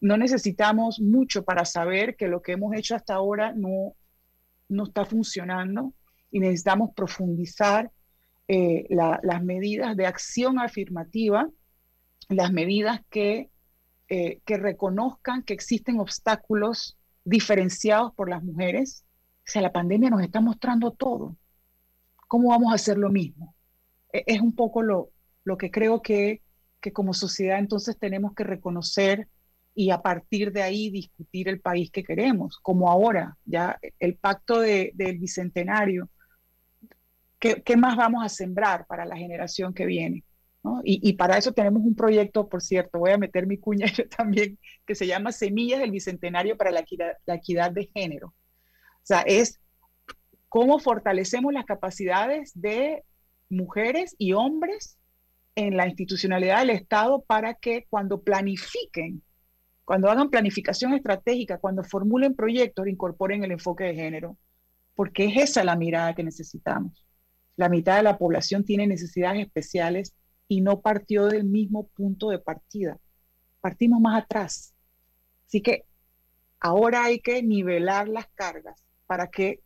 [0.00, 3.96] no necesitamos mucho para saber que lo que hemos hecho hasta ahora no
[4.68, 5.94] no está funcionando
[6.30, 7.90] y necesitamos profundizar
[8.46, 11.48] eh, las medidas de acción afirmativa
[12.28, 13.48] las medidas que
[14.10, 19.06] eh, que reconozcan que existen obstáculos diferenciados por las mujeres
[19.48, 21.34] o sea, la pandemia nos está mostrando todo.
[22.28, 23.54] ¿Cómo vamos a hacer lo mismo?
[24.12, 25.10] E, es un poco lo,
[25.44, 26.42] lo que creo que,
[26.80, 29.26] que como sociedad entonces tenemos que reconocer
[29.74, 34.60] y a partir de ahí discutir el país que queremos, como ahora, ya el pacto
[34.60, 36.10] de, del bicentenario,
[37.38, 40.24] ¿qué, ¿qué, más vamos a sembrar para la generación que viene?
[40.62, 40.82] ¿no?
[40.84, 44.06] Y, y, para eso tenemos un proyecto, por cierto, voy a meter mi cuña yo
[44.08, 48.34] también, que se llama Semillas del Bicentenario para la equidad, la equidad de Género.
[49.02, 49.58] O sea, es
[50.48, 53.04] cómo fortalecemos las capacidades de
[53.50, 54.98] mujeres y hombres
[55.54, 59.22] en la institucionalidad del Estado para que cuando planifiquen,
[59.84, 64.36] cuando hagan planificación estratégica, cuando formulen proyectos, incorporen el enfoque de género,
[64.94, 67.04] porque es esa la mirada que necesitamos.
[67.56, 70.14] La mitad de la población tiene necesidades especiales
[70.46, 72.98] y no partió del mismo punto de partida.
[73.60, 74.74] Partimos más atrás.
[75.46, 75.84] Así que
[76.60, 79.62] ahora hay que nivelar las cargas para que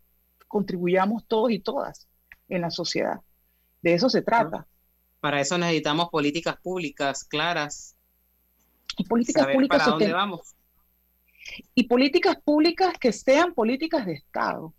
[0.46, 2.08] contribuyamos todos y todas
[2.48, 3.20] en la sociedad.
[3.82, 4.66] De eso se trata.
[5.20, 7.96] Para eso necesitamos políticas públicas claras.
[8.96, 10.54] Y políticas públicas para dónde vamos.
[11.74, 14.66] Y políticas públicas que sean políticas de Estado.
[14.66, 14.74] O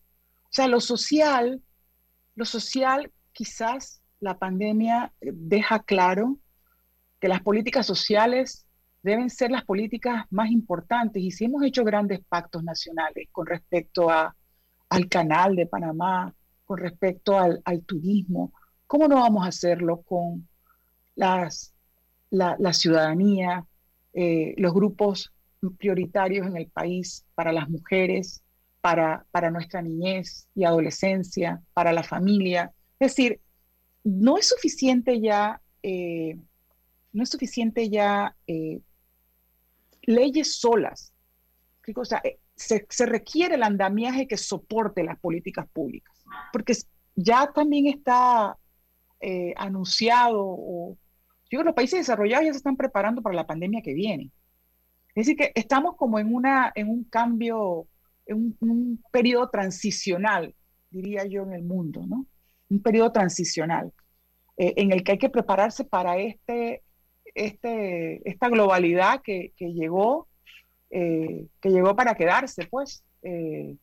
[0.50, 1.62] sea, lo social,
[2.36, 6.40] lo social quizás la pandemia deja claro
[7.20, 8.66] que las políticas sociales
[9.02, 14.10] deben ser las políticas más importantes y si hemos hecho grandes pactos nacionales con respecto
[14.10, 14.34] a
[14.94, 16.34] al canal de Panamá,
[16.66, 18.54] con respecto al, turismo,
[18.86, 20.48] ¿cómo no vamos a hacerlo con
[21.16, 21.74] las,
[22.30, 23.66] la, ciudadanía,
[24.14, 25.34] eh, los grupos
[25.80, 28.44] prioritarios en el país para las mujeres,
[28.82, 32.72] para, para nuestra niñez y adolescencia, para la familia.
[33.00, 33.42] Es decir,
[34.04, 36.38] no es suficiente ya, eh,
[37.14, 38.82] no es suficiente ya eh,
[40.04, 41.14] leyes solas.
[41.96, 42.22] O sea,
[42.56, 46.14] se, requiere el andamiaje que soporte las políticas públicas,
[46.52, 46.74] porque
[47.16, 48.58] ya también está
[49.58, 50.98] anunciado o
[51.54, 54.32] yo creo que los países desarrollados ya se están preparando para la pandemia que viene.
[55.10, 57.88] Es decir, que estamos como en, una, en un cambio,
[58.26, 60.56] en un, periodo transicional,
[60.90, 62.26] diría yo, en el mundo, ¿no?
[62.70, 63.94] Un periodo transicional
[64.58, 66.82] eh, en el que hay que prepararse para este,
[67.36, 70.28] este, esta globalidad que llegó,
[70.96, 73.04] eh, que llegó para quedarse, pues.
[73.24, 73.78] Eh,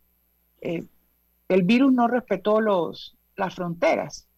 [0.62, 4.28] el virus no respetó los, las fronteras.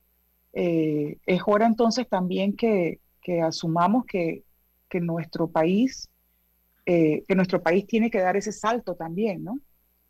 [0.52, 4.44] es hora entonces también que, que asumamos que,
[4.88, 6.10] que nuestro país,
[6.84, 9.58] eh, que nuestro país tiene que dar ese salto también, ¿no?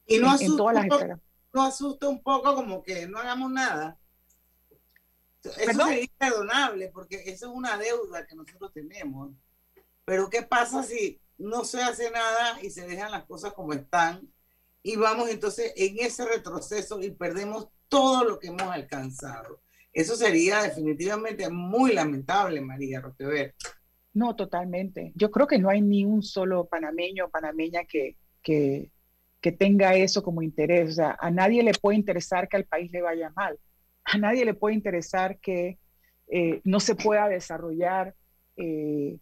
[0.06, 1.20] Y no asusta, todas las
[1.52, 3.98] no asusta un poco como que no hagamos nada.
[5.44, 9.30] Eso sería imperdonable porque eso es una deuda que nosotros tenemos.
[10.04, 14.28] Pero ¿qué pasa si no se hace nada y se dejan las cosas como están?
[14.82, 19.61] Y vamos entonces en ese retroceso y perdemos todo lo que hemos alcanzado.
[19.93, 23.55] Eso sería definitivamente muy lamentable, María Roquever.
[24.14, 25.12] No, totalmente.
[25.14, 28.90] Yo creo que no hay ni un solo panameño o panameña que, que,
[29.40, 30.90] que tenga eso como interés.
[30.90, 33.59] O sea, a nadie le puede interesar que al país le vaya mal.
[34.05, 35.78] A nadie le puede interesar que
[36.28, 38.14] eh, no se pueda desarrollar
[38.57, 39.18] eh,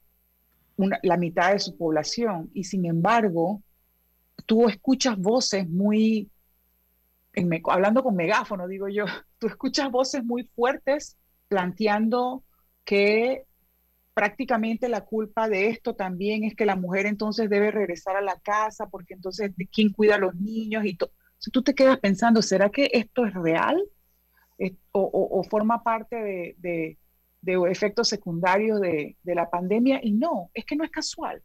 [1.03, 2.51] la mitad de su población.
[2.55, 3.63] Y sin embargo,
[4.47, 6.31] tú escuchas voces muy
[7.71, 9.05] hablando con megáfono, digo yo,
[9.39, 11.17] tú escuchas voces muy fuertes
[11.49, 12.45] planteando
[12.85, 13.45] que
[14.15, 18.39] prácticamente la culpa de esto también es que la mujer entonces debe regresar a la
[18.41, 20.97] casa porque entonces quién cuida a los niños y.
[21.43, 23.83] Si tú te quedas pensando, ¿será que esto es real
[24.93, 26.99] o, forma parte de,
[27.43, 30.01] efectos secundarios de, la pandemia?
[30.03, 31.43] Y no, es que no es casual,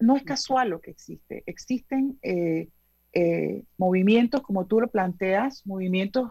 [0.00, 1.42] no, es casual lo que existe.
[1.46, 2.68] Existen eh,
[3.12, 6.30] eh, movimientos, como tú lo planteas, movimientos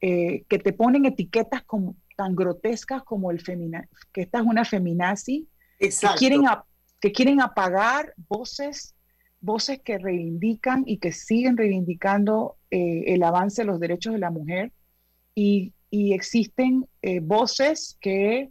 [0.00, 4.64] eh, que te ponen etiquetas como, tan grotescas como el femina, que esta es una
[4.64, 5.48] feminazi,
[5.78, 6.42] que quieren,
[7.00, 8.94] que quieren apagar voces,
[9.40, 14.72] voces que reivindican y que siguen reivindicando el avance de los derechos de la mujer.
[15.34, 16.88] Y, y existen
[17.22, 18.50] voces que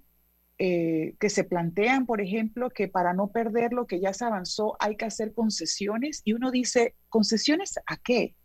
[0.61, 4.75] eh, que se plantean, por ejemplo, que para no perder lo que ya se avanzó
[4.81, 8.35] hay que hacer concesiones y uno dice, ¿concesiones a qué?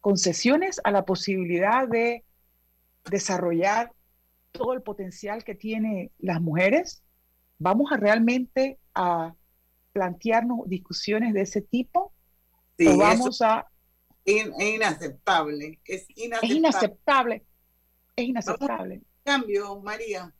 [0.00, 2.24] Concesiones a la posibilidad de
[3.08, 3.92] desarrollar
[4.50, 7.04] todo el potencial que tienen las mujeres.
[7.60, 9.32] ¿Vamos a realmente a
[9.92, 12.12] plantearnos discusiones de ese tipo?
[12.84, 13.68] ¿O vamos a...
[14.24, 16.52] Es inaceptable, es inaceptable.
[16.52, 17.46] Es inaceptable,
[18.16, 19.02] es inaceptable.
[19.24, 20.32] Cambio, María,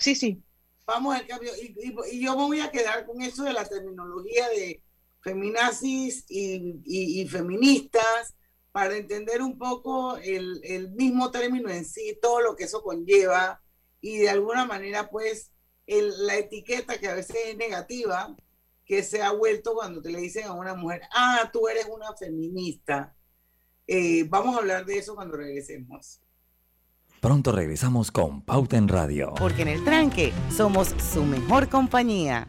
[0.00, 0.42] Sí, sí.
[0.86, 1.52] Vamos al cambio.
[1.56, 4.82] Y, yo me voy a quedar con eso de la terminología de
[5.20, 8.34] feminazis y, feministas
[8.72, 13.62] para entender un poco el, mismo término en sí, todo lo que eso conlleva
[14.00, 15.52] y de alguna manera pues
[15.86, 18.34] la etiqueta que a veces es negativa
[18.84, 22.16] que se ha vuelto cuando te le dicen a una mujer, ah, tú eres una
[22.16, 23.14] feminista.
[23.86, 26.20] Eh, vamos a hablar de eso cuando regresemos.
[27.20, 29.34] Pronto regresamos con Pauta en Radio.
[29.38, 32.48] Porque en el tranque somos su mejor compañía.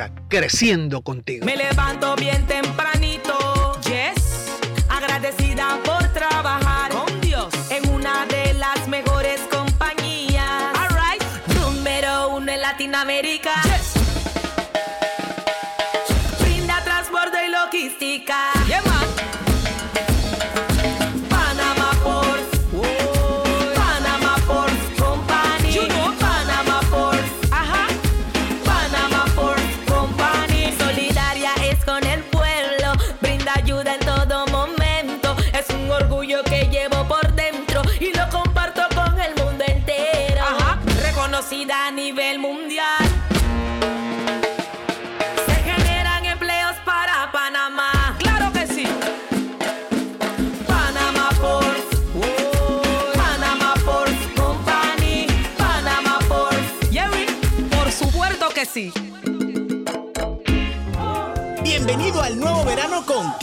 [0.27, 1.45] creciendo contigo.
[1.45, 3.37] Me levanto bien tempranito,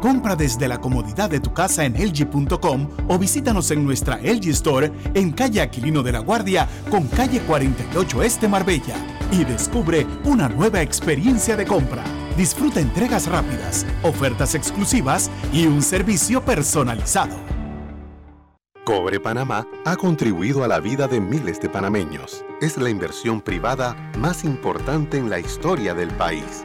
[0.00, 4.92] Compra desde la comodidad de tu casa en LG.com o visítanos en nuestra LG Store
[5.14, 8.94] en calle Aquilino de la Guardia con calle 48 Este Marbella
[9.32, 12.04] y descubre una nueva experiencia de compra.
[12.36, 17.36] Disfruta entregas rápidas, ofertas exclusivas y un servicio personalizado.
[18.84, 22.44] Cobre Panamá ha contribuido a la vida de miles de panameños.
[22.62, 26.64] Es la inversión privada más importante en la historia del país.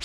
[0.00, 0.04] Y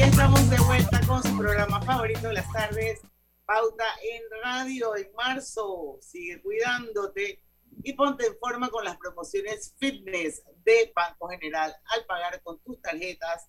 [0.00, 3.00] estamos de vuelta con su programa favorito de las tardes,
[3.44, 5.98] Pauta en Radio en marzo.
[6.00, 7.42] Sigue cuidándote
[7.82, 12.80] y ponte en forma con las promociones fitness de Banco General al pagar con tus
[12.80, 13.48] tarjetas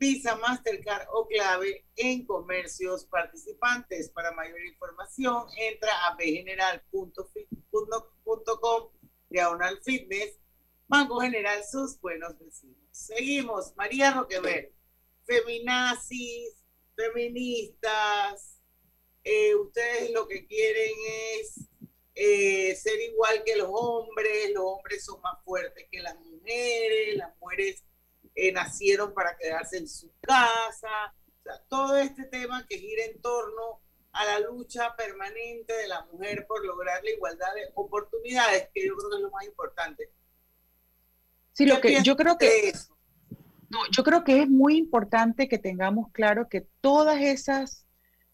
[0.00, 4.08] Visa, Mastercard o clave en comercios participantes.
[4.08, 7.20] Para mayor información, entra a bgeneral.com
[9.28, 10.40] diagonal fitness.
[10.88, 12.78] Banco General, sus buenos vecinos.
[12.90, 13.76] Seguimos.
[13.76, 14.72] María Roquever,
[15.26, 16.64] feminazis,
[16.96, 18.58] feministas,
[19.22, 20.94] eh, ustedes lo que quieren
[21.38, 21.68] es
[22.14, 27.38] eh, ser igual que los hombres, los hombres son más fuertes que las mujeres, las
[27.38, 27.84] mujeres
[28.34, 33.20] eh, nacieron para quedarse en su casa, o sea, todo este tema que gira en
[33.20, 33.80] torno
[34.12, 38.94] a la lucha permanente de la mujer por lograr la igualdad de oportunidades, que yo
[38.96, 40.10] creo que es lo más importante.
[41.52, 42.72] Sí, lo que yo creo que
[43.70, 47.86] no, yo creo que es muy importante que tengamos claro que todas esas,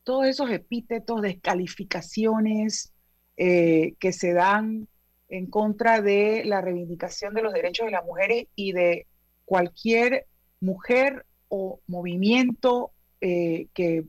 [0.03, 2.95] todos esos epítetos, descalificaciones
[3.37, 4.89] eh, que se dan
[5.29, 9.07] en contra de la reivindicación de los derechos de las mujeres y de
[9.47, 10.27] cualquier
[10.61, 12.93] mujer o movimiento
[13.23, 14.05] eh, que,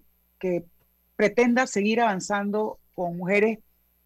[1.16, 3.58] pretenda seguir avanzando con mujeres,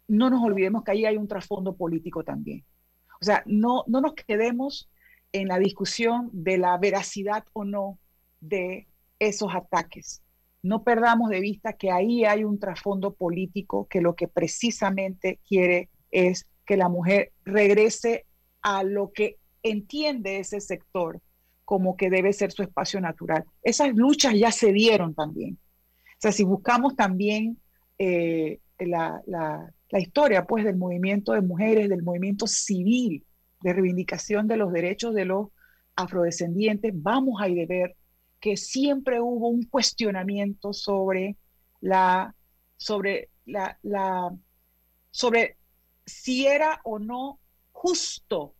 [0.08, 2.64] no nos olvidemos que ahí hay un trasfondo político también.
[3.20, 4.88] O sea, no, no nos quedemos
[5.32, 7.98] en la discusión de la veracidad o no
[8.40, 10.22] de esos ataques.
[10.62, 15.90] No perdamos de vista que ahí hay un trasfondo político que lo que precisamente quiere
[16.10, 18.24] es que la mujer regrese
[18.62, 21.20] a lo que entiende ese sector
[21.64, 23.44] como que debe ser su espacio natural.
[23.62, 25.54] Esas luchas ya se dieron también.
[25.54, 27.58] O sea, si buscamos también
[27.98, 29.22] eh, la,
[29.92, 33.24] historia pues, del movimiento de mujeres, del movimiento civil
[33.62, 35.48] de reivindicación de los derechos de los
[35.94, 37.96] afrodescendientes, vamos a ir ver
[38.40, 41.36] que siempre hubo un cuestionamiento sobre
[41.80, 42.34] la,
[42.76, 44.30] sobre la, la,
[45.10, 45.56] sobre
[46.04, 47.38] si era o no
[47.70, 48.54] justo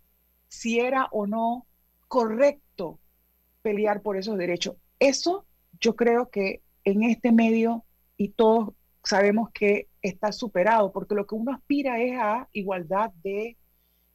[0.52, 1.66] si era o no
[2.08, 3.00] correcto
[3.62, 4.76] pelear por esos derechos.
[4.98, 5.46] Eso
[5.80, 7.86] yo creo que en este medio
[8.18, 13.56] y todos sabemos que está superado, porque lo que uno aspira es a igualdad de,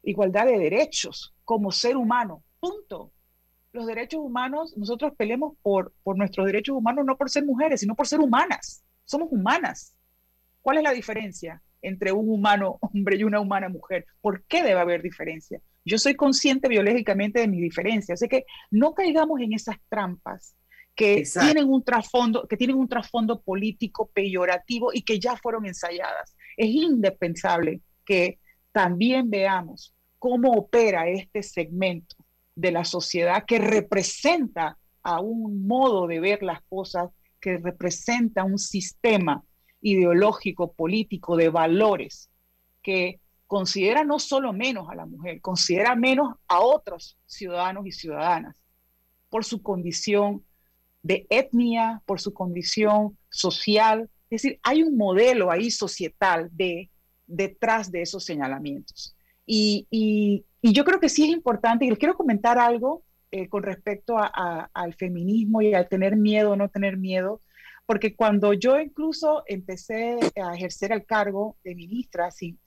[0.04, 3.12] igualdad de derechos como ser humano, punto.
[3.74, 7.96] Los derechos humanos, nosotros peleamos por, por nuestros derechos humanos no por ser mujeres, sino
[7.96, 8.84] por ser humanas.
[9.06, 9.96] Somos humanas.
[10.62, 14.06] ¿Cuál es la diferencia entre un humano hombre y una humana mujer?
[14.22, 15.60] ¿Por qué debe haber diferencia?
[15.88, 20.54] Yo soy consciente biológicamente de mi diferencia, así que no caigamos en esas trampas
[20.96, 26.36] que tienen un trasfondo, que tienen un trasfondo político peyorativo y que ya fueron ensayadas.
[26.58, 28.40] Es indispensable que
[28.72, 32.16] también veamos cómo opera este segmento
[32.56, 38.58] de la sociedad que representa a un modo de ver las cosas, que representa un
[38.58, 39.44] sistema
[39.80, 42.30] ideológico, político, de valores
[42.82, 48.56] que considera no solo menos a la mujer, considera menos a otros ciudadanos y ciudadanas
[49.30, 50.46] por su condición
[51.02, 54.10] de etnia, por su condición social.
[54.30, 56.90] Es decir, hay un modelo ahí societal de
[57.26, 59.16] detrás de esos señalamientos.
[59.46, 64.18] Y, yo creo que sí es importante, y les quiero comentar algo eh, con respecto
[64.18, 67.42] al feminismo y al tener miedo o no tener miedo,
[67.86, 72.58] porque cuando yo incluso empecé a ejercer el cargo de ministra, sí,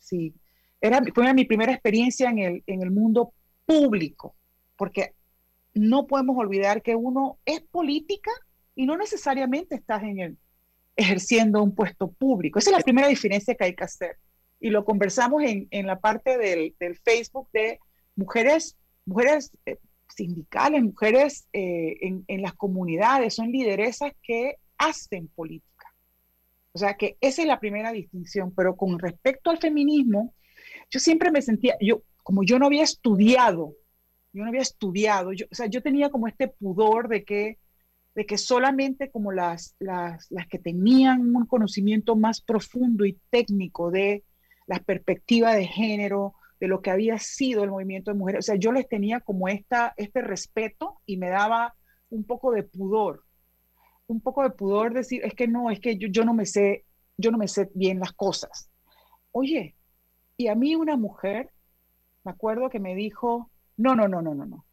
[0.80, 3.34] era, fue mi primera experiencia en el, en el mundo
[3.66, 4.34] público,
[4.76, 5.14] porque
[5.74, 8.30] no podemos olvidar que uno es política
[8.74, 10.38] y no necesariamente estás en el,
[10.96, 12.58] ejerciendo un puesto público.
[12.58, 14.16] Esa es la primera diferencia que hay que hacer.
[14.58, 17.78] Y lo conversamos en, en la parte del, del, Facebook de
[18.16, 18.76] mujeres,
[19.06, 19.78] mujeres eh,
[20.14, 25.70] sindicales, mujeres eh, en, en las comunidades, son lideresas que hacen política.
[26.72, 30.34] O sea que esa es la primera distinción, pero con respecto al feminismo,
[30.90, 33.74] yo siempre me sentía, yo, como yo no había estudiado,
[34.32, 37.58] yo no había estudiado, yo, o sea, yo tenía como este pudor de que,
[38.14, 43.90] de que solamente como las, las, las que tenían un conocimiento más profundo y técnico
[43.90, 44.24] de
[44.66, 48.56] la perspectiva de género, de lo que había sido el movimiento de mujeres, o sea,
[48.56, 51.74] yo les tenía como esta, este respeto y me daba
[52.10, 53.24] un poco de pudor,
[54.06, 56.84] un poco de pudor decir, es que no, es que yo, yo no me sé,
[57.16, 58.70] yo no me sé bien las cosas.
[59.32, 59.76] Oye,
[60.40, 61.50] y a mí una mujer,
[62.24, 64.64] me acuerdo que me dijo, no, no, no, no, no, no.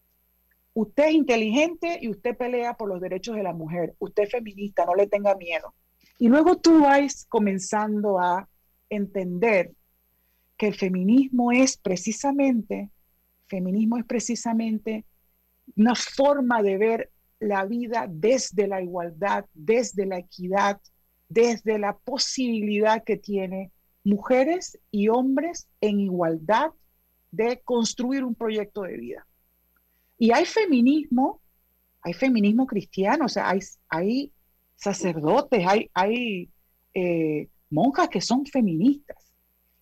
[0.73, 3.93] Usted es inteligente y usted pelea por los derechos de la mujer.
[3.99, 5.75] Usted es feminista, no le tenga miedo.
[6.19, 8.47] Y luego tú vas comenzando a
[8.89, 9.73] entender
[10.55, 12.89] que el feminismo es precisamente,
[13.47, 15.03] feminismo es precisamente
[15.75, 17.11] una forma de ver
[17.41, 20.79] la vida desde la igualdad, desde la equidad,
[21.27, 23.73] desde la posibilidad que tiene
[24.07, 26.71] mujeres y hombres en igualdad
[27.29, 29.27] de construir un proyecto de vida.
[30.17, 31.41] Y hay feminismo,
[32.01, 34.33] hay feminismo cristiano, o sea, hay, hay
[34.75, 36.49] sacerdotes, hay, hay
[36.93, 39.17] eh, monjas que son feministas.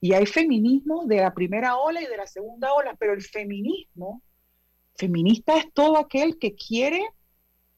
[0.02, 4.22] Y hay feminismo de la primera ola y de la segunda ola, pero el feminismo,
[4.96, 7.02] feminista es todo aquel que quiere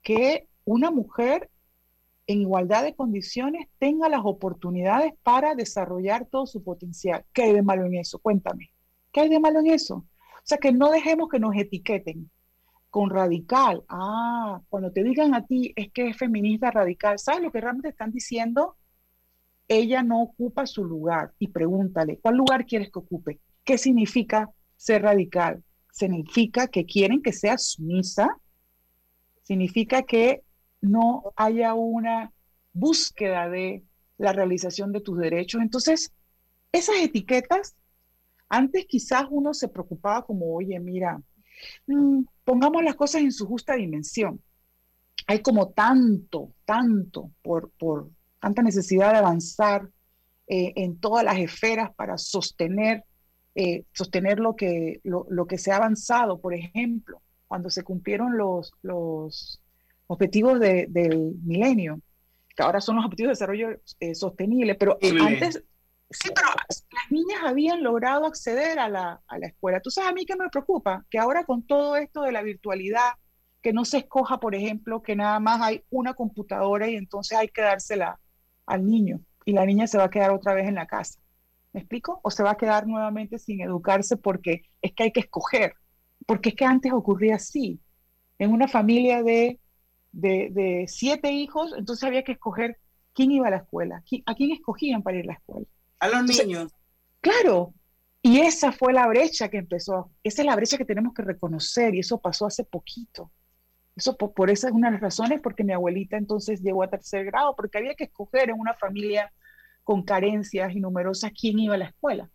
[0.01, 1.49] que una mujer
[2.27, 7.25] en igualdad de condiciones tenga las oportunidades para desarrollar todo su potencial.
[7.33, 8.19] ¿Qué hay de malo en eso?
[8.19, 8.69] Cuéntame.
[9.11, 9.95] ¿Qué hay de malo en eso?
[9.95, 12.29] O sea, que no dejemos que nos etiqueten
[12.89, 13.83] con radical.
[13.87, 17.89] Ah, cuando te digan a ti es que es feminista radical, ¿sabes lo que realmente
[17.89, 18.75] están diciendo?
[19.69, 23.39] Ella no ocupa su lugar y pregúntale, ¿cuál lugar quieres que ocupe?
[23.63, 25.63] ¿Qué significa ser radical?
[25.91, 28.37] Significa que quieren que sea sumisa,
[29.43, 30.43] significa que
[30.81, 32.31] no haya una
[32.73, 33.83] búsqueda de
[34.17, 35.61] la realización de tus derechos.
[35.61, 36.11] Entonces,
[36.71, 37.75] esas etiquetas,
[38.49, 41.21] antes quizás uno se preocupaba como, oye, mira,
[41.87, 44.41] mm, pongamos las cosas en su justa dimensión.
[45.27, 48.09] Hay como tanto, tanto, por, por
[48.39, 49.89] tanta necesidad de avanzar
[50.47, 53.03] eh, en todas las esferas para sostener,
[53.55, 56.39] eh, sostener lo que, lo, que se ha avanzado.
[56.39, 59.61] Por ejemplo, cuando se cumplieron los, los
[60.07, 61.99] objetivos del milenio,
[62.55, 65.63] que ahora son los objetivos de desarrollo eh, sostenible, pero antes,
[66.09, 69.79] sí, pero las niñas habían logrado acceder a la, a la escuela.
[69.79, 73.11] Tú sabes, a mí que me preocupa, que ahora con todo esto de la virtualidad,
[73.61, 77.49] que no se escoja, por ejemplo, que nada más hay una computadora y entonces hay
[77.49, 78.19] que dársela
[78.65, 81.19] al niño y la niña se va a quedar otra vez en la casa.
[81.73, 82.19] ¿Me explico?
[82.23, 85.73] O se va a quedar nuevamente sin educarse porque es que hay que escoger,
[86.25, 87.79] porque es que antes ocurría así.
[88.39, 89.23] En una familia
[90.17, 92.77] de de, siete hijos, entonces había que escoger
[93.13, 95.67] quién iba a la escuela, a quién escogían para ir a la escuela.
[95.99, 96.71] A los niños.
[97.21, 97.73] Claro,
[98.21, 101.93] y esa fue la brecha que empezó, esa es la brecha que tenemos que reconocer
[101.95, 103.31] y eso pasó hace poquito.
[103.95, 106.89] Eso por, por esa es una de las razones porque mi abuelita entonces llegó a
[106.89, 109.31] tercer grado, porque había que escoger en una familia
[109.83, 112.29] con carencias y numerosas quién iba a la escuela.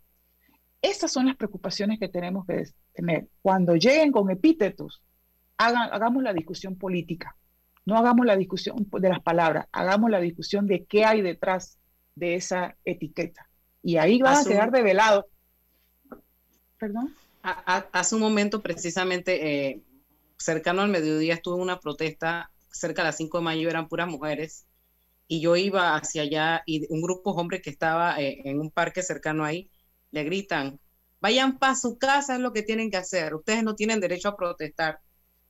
[0.80, 3.28] Esas son las preocupaciones que tenemos que tener.
[3.40, 5.02] Cuando lleguen con epítetos,
[5.56, 7.36] hagamos la discusión política.
[7.84, 11.78] No hagamos la discusión de las palabras, hagamos la discusión de qué hay detrás
[12.14, 13.48] de esa etiqueta.
[13.82, 15.26] Y ahí va a quedar revelado.
[16.78, 17.14] ¿Perdón?
[17.42, 19.82] hace un momento, precisamente, eh,
[20.38, 24.08] cercano al mediodía, estuve en una protesta cerca de las 5 de mayo, eran puras
[24.08, 24.66] mujeres,
[25.26, 28.70] y yo iba hacia allá y un grupo de hombres que estaba eh, en un
[28.70, 29.70] parque cercano ahí,
[30.12, 30.78] le gritan,
[31.20, 34.36] vayan para su casa, es lo que tienen que hacer, ustedes no tienen derecho a
[34.36, 35.00] protestar.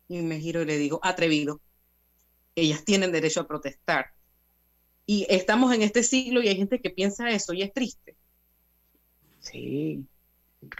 [0.08, 1.60] Y me giro y le digo, atrevido
[2.54, 4.12] ellas tienen derecho a protestar.
[5.06, 8.16] Y estamos en este siglo y hay gente que piensa eso y es triste.
[9.40, 10.06] Sí.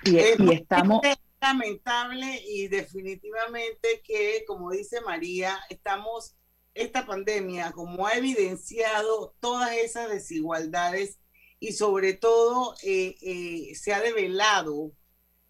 [0.05, 0.16] Y,
[0.53, 1.03] estamos...
[1.41, 6.37] lamentable y definitivamente que, como dice María, estamos,
[6.75, 11.18] esta pandemia, como ha evidenciado todas esas desigualdades
[11.59, 14.93] y sobre todo eh, eh, se ha develado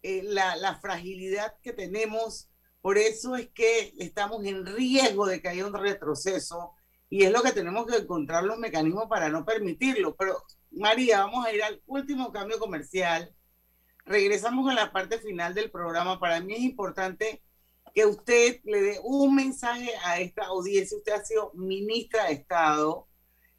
[0.03, 2.49] eh, la, la, fragilidad que tenemos.
[2.83, 6.73] Por eso es que estamos en riesgo de que haya un retroceso
[7.09, 10.17] y es lo que tenemos que encontrar los mecanismos para no permitirlo.
[10.17, 13.33] Pero María, vamos a ir al último cambio comercial.
[14.05, 16.19] Regresamos a la parte final del programa.
[16.19, 17.41] Para mí es importante
[17.95, 20.97] que usted le dé un mensaje a esta audiencia.
[20.97, 23.07] Usted ha sido ministra de Estado.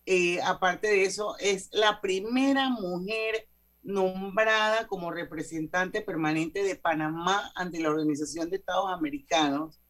[0.04, 3.48] Eh, aparte de eso, es la primera mujer
[3.84, 9.80] nombrada como representante permanente de Panamá ante la Organización de Estados Americanos.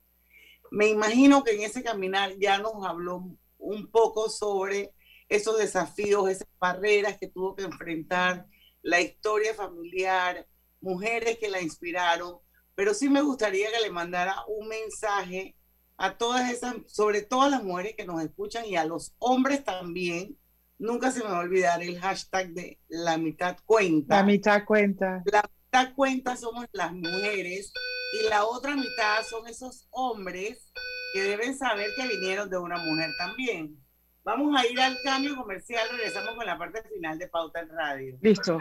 [0.71, 3.25] Me imagino que en ese caminar ya nos habló
[3.59, 4.93] un poco sobre
[5.29, 8.47] esos desafíos, esas barreras que tuvo que enfrentar,
[8.83, 10.47] la historia familiar,
[10.81, 12.39] mujeres que la inspiraron,
[12.75, 15.57] pero sí me gustaría que le mandara un mensaje
[15.97, 19.65] a todas esas, sobre todo a las mujeres que nos escuchan y a los hombres
[19.65, 20.37] también.
[20.79, 24.17] Nunca se me va a olvidar el hashtag de la mitad cuenta.
[24.17, 25.23] La mitad cuenta.
[25.27, 27.73] La mitad cuenta somos las mujeres
[28.21, 30.73] y la otra mitad son esos hombres
[31.13, 33.79] que deben saber que vinieron de una mujer también.
[34.25, 38.19] Vamos a ir al cambio comercial, regresamos con la parte final de Pauta en Radio.
[38.21, 38.59] Listo.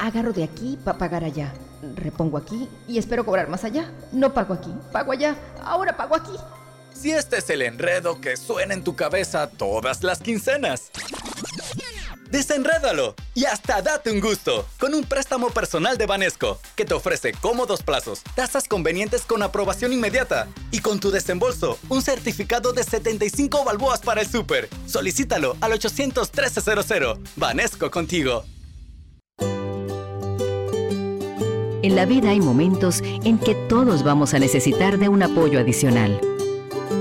[0.00, 1.54] Agarro de aquí para pagar allá.
[1.94, 3.90] Repongo aquí y espero cobrar más allá.
[4.12, 5.36] No pago aquí, pago allá.
[5.62, 6.32] Ahora pago aquí.
[6.98, 10.90] Si este es el enredo que suena en tu cabeza todas las quincenas.
[12.30, 17.32] Desenrédalo y hasta date un gusto con un préstamo personal de Banesco que te ofrece
[17.32, 23.64] cómodos plazos, tasas convenientes con aprobación inmediata y con tu desembolso un certificado de 75
[23.64, 24.68] balboas para el súper.
[24.86, 27.18] Solicítalo al 800 1300.
[27.36, 28.44] Banesco contigo.
[31.82, 36.35] En la vida hay momentos en que todos vamos a necesitar de un apoyo adicional.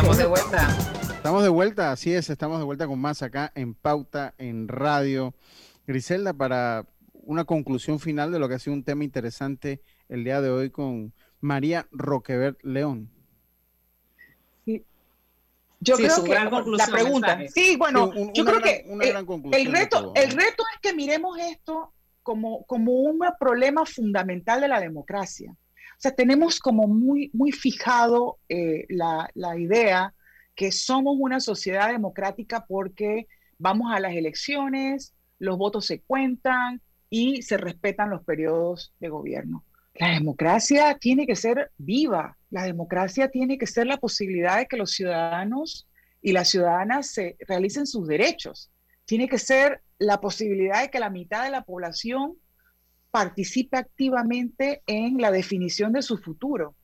[0.00, 0.68] Estamos de vuelta.
[1.12, 5.34] Estamos de vuelta, así es, estamos de vuelta con más acá en Pauta en Radio.
[5.88, 6.86] Griselda, para
[7.24, 10.70] una conclusión final de lo que ha sido un tema interesante el día de hoy
[10.70, 13.10] con María Roquebert León.
[15.80, 16.44] Yo Sí, creo que gran
[16.76, 17.48] la pregunta, mensaje.
[17.48, 20.12] sí, bueno, Sí, un- yo creo gran- que una eh, gran conclusión el reto, todo.
[20.14, 21.92] el reto es que miremos esto
[22.22, 25.54] como, como un problema fundamental de la democracia.
[25.98, 30.14] O sea, tenemos como muy, muy fijado eh, la, la idea
[30.54, 33.26] que somos una sociedad democrática porque
[33.58, 36.80] vamos a las elecciones, los votos se cuentan
[37.10, 39.64] y se respetan los periodos de gobierno.
[39.96, 44.76] La democracia tiene que ser viva, la democracia tiene que ser la posibilidad de que
[44.76, 45.88] los ciudadanos
[46.22, 48.70] y las ciudadanas se realicen sus derechos.
[49.04, 52.36] Tiene que ser la posibilidad de que la mitad de la población
[53.10, 56.74] participe activamente en la definición de su futuro.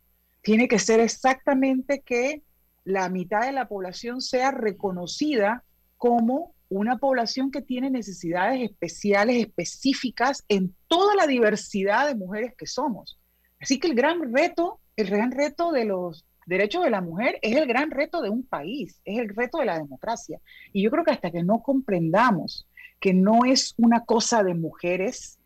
[0.42, 2.42] Tiene que ser exactamente que
[2.84, 5.64] la mitad de la población sea reconocida
[5.96, 12.66] como una población que tiene necesidades especiales, específicas en toda la diversidad de mujeres que
[12.66, 13.18] somos.
[13.60, 17.56] Así que el gran reto, el gran reto de los derechos de la mujer es
[17.56, 20.40] el gran reto de un país, es el reto de la democracia.
[20.72, 22.66] Y yo creo que hasta que no comprendamos
[23.00, 25.38] que no es una cosa de mujeres,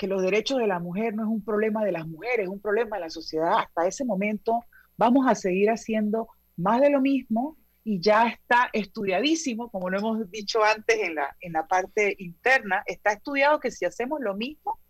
[0.00, 2.58] que los derechos de la mujer no es un problema de las mujeres, es un
[2.58, 4.64] problema de la sociedad, hasta ese momento
[4.96, 10.30] vamos a seguir haciendo más de lo mismo y ya está estudiadísimo, como lo hemos
[10.30, 14.80] dicho antes en la, en la parte interna, está estudiado que si hacemos lo mismo,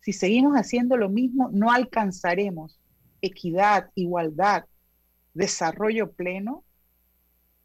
[0.00, 2.80] si seguimos haciendo lo mismo, no alcanzaremos
[3.20, 4.64] equidad, igualdad,
[5.34, 6.64] desarrollo pleno.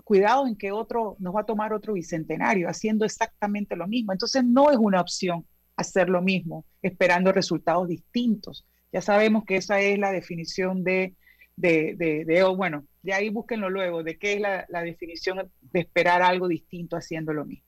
[0.03, 4.11] Cuidado en que otro nos va a tomar otro bicentenario haciendo exactamente lo mismo.
[4.11, 5.45] Entonces no es una opción
[5.81, 8.65] hacer lo mismo, esperando resultados distintos.
[8.91, 11.15] Ya sabemos que esa es la definición de,
[11.55, 15.79] de, de, oh, bueno, de ahí búsquenlo luego, de qué es la, la definición de
[15.79, 17.65] esperar algo distinto haciendo lo mismo.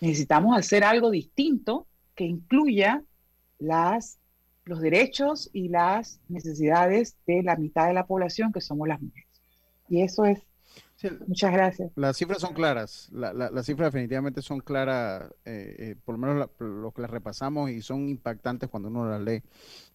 [0.00, 3.02] Necesitamos hacer algo distinto que incluya
[3.58, 4.18] las,
[4.64, 9.28] los derechos y las necesidades de la mitad de la población que somos las mujeres.
[9.88, 10.42] Y eso es
[11.26, 11.90] Muchas gracias.
[11.94, 16.18] Las cifras son claras, la, la, las cifras definitivamente son claras, eh, eh, por lo
[16.18, 19.42] menos lo que las repasamos y son impactantes cuando uno las lee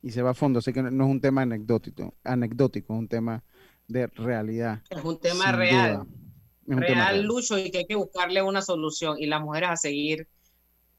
[0.03, 0.59] y se va a fondo.
[0.59, 3.43] Así que no es un tema anecdótico, anecdótico es un tema
[3.87, 4.83] de realidad.
[4.89, 6.05] Es un tema real,
[6.67, 10.27] real, Lucho, y que hay que buscarle una solución y las mujeres a seguir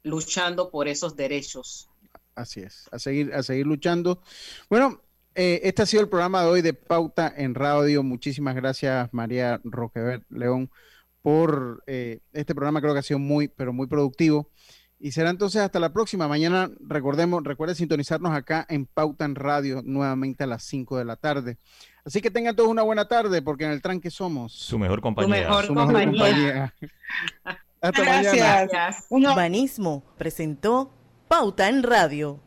[0.03, 1.89] luchando por esos derechos.
[2.35, 4.21] Así es, a seguir, a seguir luchando.
[4.69, 5.01] Bueno,
[5.35, 8.03] eh, este ha sido el programa de hoy de Pauta en Radio.
[8.03, 10.69] Muchísimas gracias, María Roquebert León,
[11.21, 12.81] por eh, este programa.
[12.81, 14.49] Creo que ha sido muy, pero muy productivo.
[14.99, 16.27] Y será entonces hasta la próxima.
[16.27, 21.17] Mañana, recordemos, recuerde sintonizarnos acá en Pauta en Radio nuevamente a las 5 de la
[21.17, 21.57] tarde.
[22.05, 25.61] Así que tengan todos una buena tarde, porque en el tranque somos su mejor compañía.
[25.63, 26.73] Su mejor compañía.
[27.81, 29.07] hasta Gracias.
[29.09, 29.31] mañana.
[29.31, 30.91] Urbanismo presentó
[31.27, 32.39] Pauta en Radio.